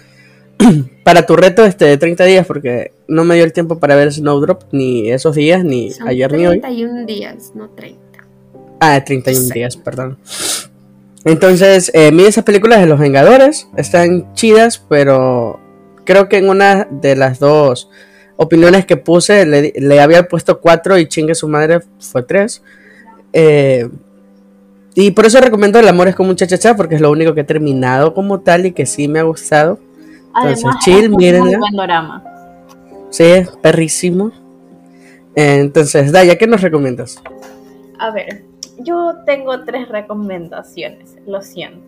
[1.04, 4.12] para tu reto este de 30 días porque no me dio el tiempo para ver
[4.12, 6.60] Snowdrop ni esos días, ni ayer ni hoy.
[6.60, 8.00] 31 días, no 30.
[8.80, 10.18] Ah, 31 días, perdón.
[11.26, 13.68] Entonces, eh, vi esas películas de los Vengadores.
[13.76, 15.60] Están chidas, pero
[16.06, 17.90] creo que en una de las dos
[18.38, 22.62] opiniones que puse, le, había puesto cuatro y chingue su madre fue tres.
[23.34, 23.90] Eh,
[24.98, 27.42] y por eso recomiendo El amor es como un cha porque es lo único que
[27.42, 29.80] he terminado como tal y que sí me ha gustado.
[30.36, 32.24] Entonces, chill, mírenla.
[33.10, 34.32] Sí, perrísimo.
[35.36, 37.22] Entonces, Daya, ¿qué nos recomiendas?
[38.00, 38.44] A ver,
[38.80, 41.86] yo tengo tres recomendaciones, lo siento.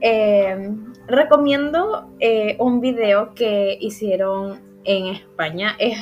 [0.00, 0.70] Eh,
[1.06, 5.98] recomiendo eh, un video que hicieron en España es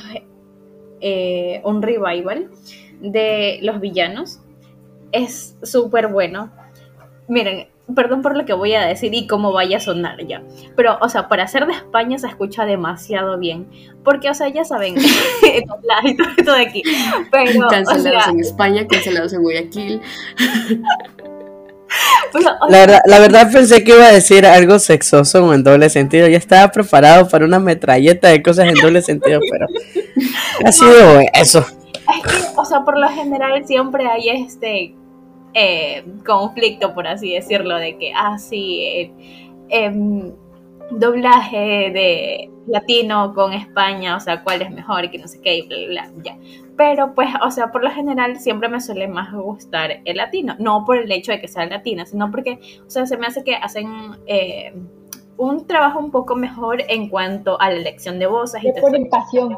[1.00, 2.50] eh, un revival
[3.00, 4.40] de los villanos.
[5.10, 6.50] Es súper bueno.
[7.28, 10.42] Miren, perdón por lo que voy a decir y cómo vaya a sonar ya.
[10.76, 13.66] Pero, o sea, para ser de España se escucha demasiado bien.
[14.04, 14.94] Porque, o sea, ya saben,
[16.44, 16.82] todo de aquí.
[17.30, 20.00] Pero, cancelados en España, cancelados en Guayaquil.
[22.68, 26.28] la, verdad, la verdad pensé que iba a decir algo sexoso o en doble sentido.
[26.28, 29.66] Ya estaba preparado para una metralleta de cosas en doble sentido, pero
[30.64, 31.60] ha sido eso.
[31.94, 34.94] Es que, o sea, por lo general siempre hay este
[35.54, 39.12] eh, conflicto, por así decirlo, de que, ah, sí, eh,
[39.68, 40.32] em,
[40.98, 45.58] doblaje de latino con España, o sea, cuál es mejor y que no sé qué,
[45.58, 46.38] y bla, bla, bla, ya.
[46.76, 50.84] Pero pues, o sea, por lo general siempre me suele más gustar el latino, no
[50.84, 53.54] por el hecho de que sea latino, sino porque, o sea, se me hace que
[53.54, 53.88] hacen
[54.26, 54.72] eh,
[55.36, 58.62] un trabajo un poco mejor en cuanto a la elección de voces.
[58.62, 59.56] Le ponen pasión.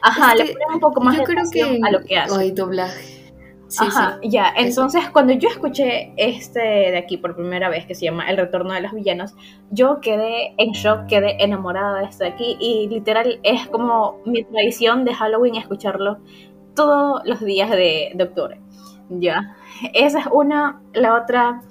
[0.00, 2.40] Ajá, le ponen un poco más de pasión a lo que hacen.
[2.40, 3.19] Hay doblaje.
[3.78, 4.52] Ajá, ya.
[4.56, 8.74] Entonces, cuando yo escuché este de aquí por primera vez, que se llama El Retorno
[8.74, 9.34] de los Villanos,
[9.70, 14.44] yo quedé en shock, quedé enamorada de este de aquí y literal es como mi
[14.44, 16.18] tradición de Halloween escucharlo
[16.74, 18.60] todos los días de, de octubre.
[19.10, 19.56] Ya.
[19.92, 20.80] Esa es una.
[20.92, 21.62] La otra,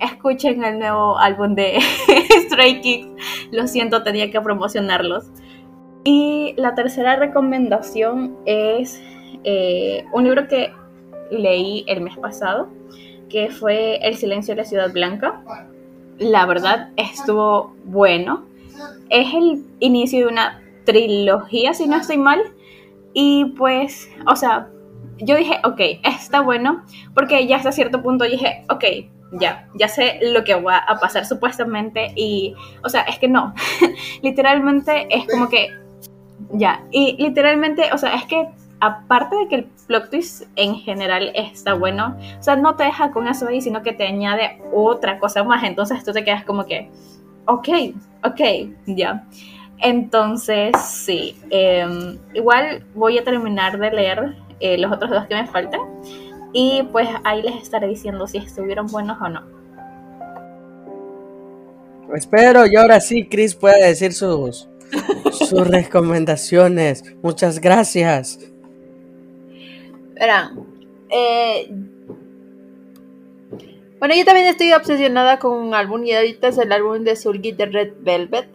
[0.00, 1.78] escuchen el nuevo álbum de
[2.46, 3.08] Stray Kids.
[3.50, 5.30] Lo siento, tenía que promocionarlos.
[6.04, 9.02] Y la tercera recomendación es
[9.44, 10.72] eh, un libro que
[11.30, 12.68] leí el mes pasado,
[13.28, 15.42] que fue El silencio de la ciudad blanca.
[16.18, 18.44] La verdad estuvo bueno.
[19.10, 22.40] Es el inicio de una trilogía, si no estoy mal.
[23.12, 24.68] Y pues, o sea,
[25.18, 26.84] yo dije, ok, está bueno,
[27.14, 28.84] porque ya hasta cierto punto dije, ok,
[29.32, 32.54] ya, ya sé lo que va a pasar supuestamente y,
[32.84, 33.54] o sea, es que no,
[34.22, 35.70] literalmente es como que,
[36.52, 38.48] ya, y literalmente, o sea, es que
[38.80, 43.10] aparte de que el plot twist en general está bueno, o sea, no te deja
[43.10, 46.66] con eso ahí, sino que te añade otra cosa más, entonces tú te quedas como
[46.66, 46.90] que,
[47.46, 47.68] ok,
[48.24, 48.40] ok,
[48.86, 49.24] ya.
[49.78, 55.46] Entonces, sí, em, igual voy a terminar de leer eh, los otros dos que me
[55.46, 55.80] faltan
[56.52, 59.42] y pues ahí les estaré diciendo si estuvieron buenos o no.
[62.14, 64.68] Espero y ahora sí Chris puede decir sus,
[65.32, 67.04] sus recomendaciones.
[67.22, 68.38] Muchas gracias.
[70.16, 70.66] Verán,
[71.10, 71.70] eh,
[73.98, 77.52] Bueno, yo también estoy obsesionada con un álbum y ahorita es el álbum de Sulgi
[77.52, 78.48] de Red Velvet.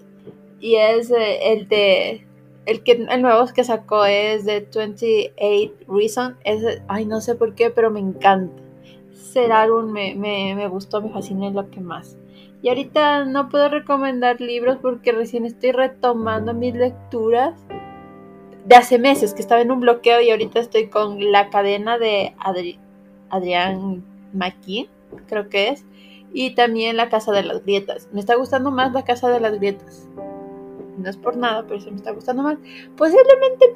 [0.60, 2.28] Y es eh, el de.
[2.66, 6.38] El, que, el nuevo que sacó es de 28 Reason.
[6.44, 8.62] Es, ay, no sé por qué, pero me encanta.
[9.12, 12.18] Ese álbum me, me, me gustó, me fascina y lo que más.
[12.62, 17.56] Y ahorita no puedo recomendar libros porque recién estoy retomando mis lecturas
[18.66, 22.34] de hace meses, que estaba en un bloqueo y ahorita estoy con La cadena de
[22.40, 22.80] Adri
[23.30, 24.90] Adrián McKee,
[25.28, 25.86] creo que es,
[26.34, 28.10] y también La casa de las grietas.
[28.12, 30.08] Me está gustando más La casa de las grietas.
[30.98, 32.58] No es por nada, pero se me está gustando más.
[32.96, 33.68] Posiblemente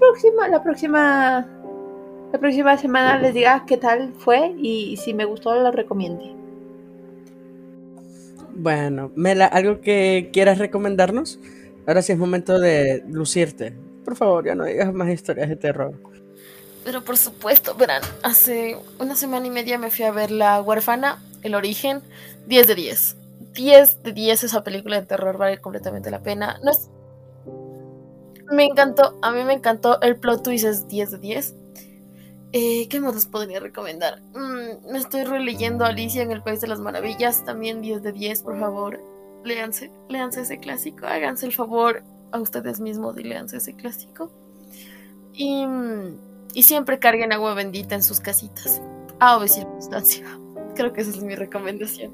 [0.50, 1.48] la próxima
[2.32, 6.36] la próxima semana les diga qué tal fue y si me gustó lo recomiende.
[8.54, 11.40] Bueno, Mela, ¿algo que quieras recomendarnos?
[11.88, 13.74] Ahora sí es momento de lucirte.
[14.06, 15.94] Por favor, ya no digas más historias de terror.
[16.84, 21.20] Pero por supuesto, verán, hace una semana y media me fui a ver La huérfana,
[21.42, 22.02] El origen,
[22.46, 23.18] 10 de 10.
[23.54, 26.60] 10 de 10 esa película de terror vale completamente la pena.
[26.64, 26.92] No es...
[28.52, 31.56] Me encantó, a mí me encantó, el plot twist es 10 de 10.
[32.52, 34.22] Eh, ¿Qué más les podría recomendar?
[34.36, 38.44] Mm, me estoy releyendo Alicia en el País de las Maravillas, también 10 de 10,
[38.44, 39.02] por favor.
[39.44, 44.32] Léanse, léanse ese clásico, háganse el favor a ustedes mismos y léanse ese clásico.
[45.34, 45.66] Y,
[46.54, 48.82] y siempre carguen agua bendita en sus casitas,
[49.20, 50.26] a o circunstancia.
[50.76, 52.14] Creo que esa es mi recomendación.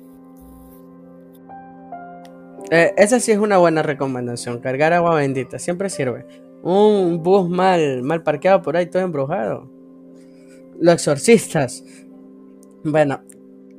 [2.71, 6.25] Eh, esa sí es una buena recomendación, cargar agua bendita, siempre sirve.
[6.63, 9.69] Un bus mal, mal parqueado por ahí, todo embrujado.
[10.79, 11.83] Los exorcistas.
[12.83, 13.21] Bueno,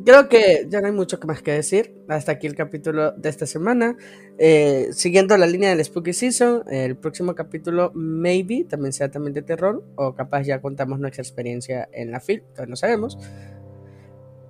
[0.05, 1.95] creo que ya no hay mucho más que decir.
[2.09, 3.97] Hasta aquí el capítulo de esta semana.
[4.39, 9.43] Eh, siguiendo la línea del Spooky Season, el próximo capítulo, maybe, también sea también de
[9.43, 9.85] terror.
[9.97, 13.19] O capaz ya contamos nuestra experiencia en la film, todavía no sabemos.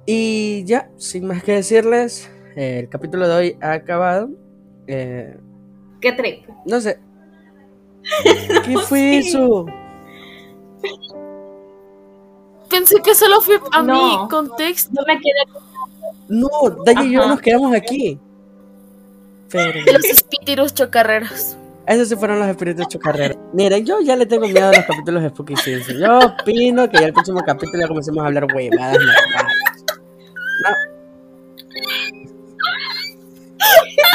[0.07, 4.31] Y ya, sin más que decirles, eh, el capítulo de hoy ha acabado.
[4.87, 5.37] Eh,
[6.01, 6.49] ¿Qué trip?
[6.67, 6.99] no sé.
[8.65, 9.67] ¿Qué fue eso?
[12.73, 13.95] Pensé que solo fue a No.
[14.23, 14.91] mí, contexto.
[14.95, 15.61] No me quedé
[16.29, 16.49] No,
[16.85, 18.19] Daya y yo nos quedamos aquí.
[19.51, 21.57] Pero, los espíritus chocarreros.
[21.87, 23.37] esos sí fueron los espíritus chocarreros.
[23.53, 25.99] Miren, yo ya le tengo miedo a los capítulos de Spooky Season.
[25.99, 28.97] Yo opino que ya el próximo capítulo ya comencemos a hablar huevadas.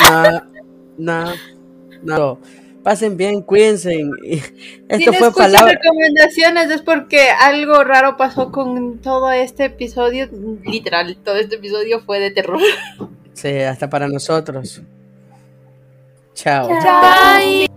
[0.09, 0.31] No.
[0.97, 1.23] No.
[1.23, 1.34] No.
[2.01, 2.39] No.
[2.88, 3.93] Pasen bien, cuídense.
[4.23, 4.43] y- Si
[4.88, 5.73] Esto no fue palabra.
[5.73, 10.30] recomendaciones es porque algo raro pasó con todo este episodio.
[10.64, 12.61] Literal, todo este episodio fue de terror.
[13.34, 14.81] Sí, hasta para nosotros.
[16.34, 16.69] Chao.
[16.69, 17.68] Bye.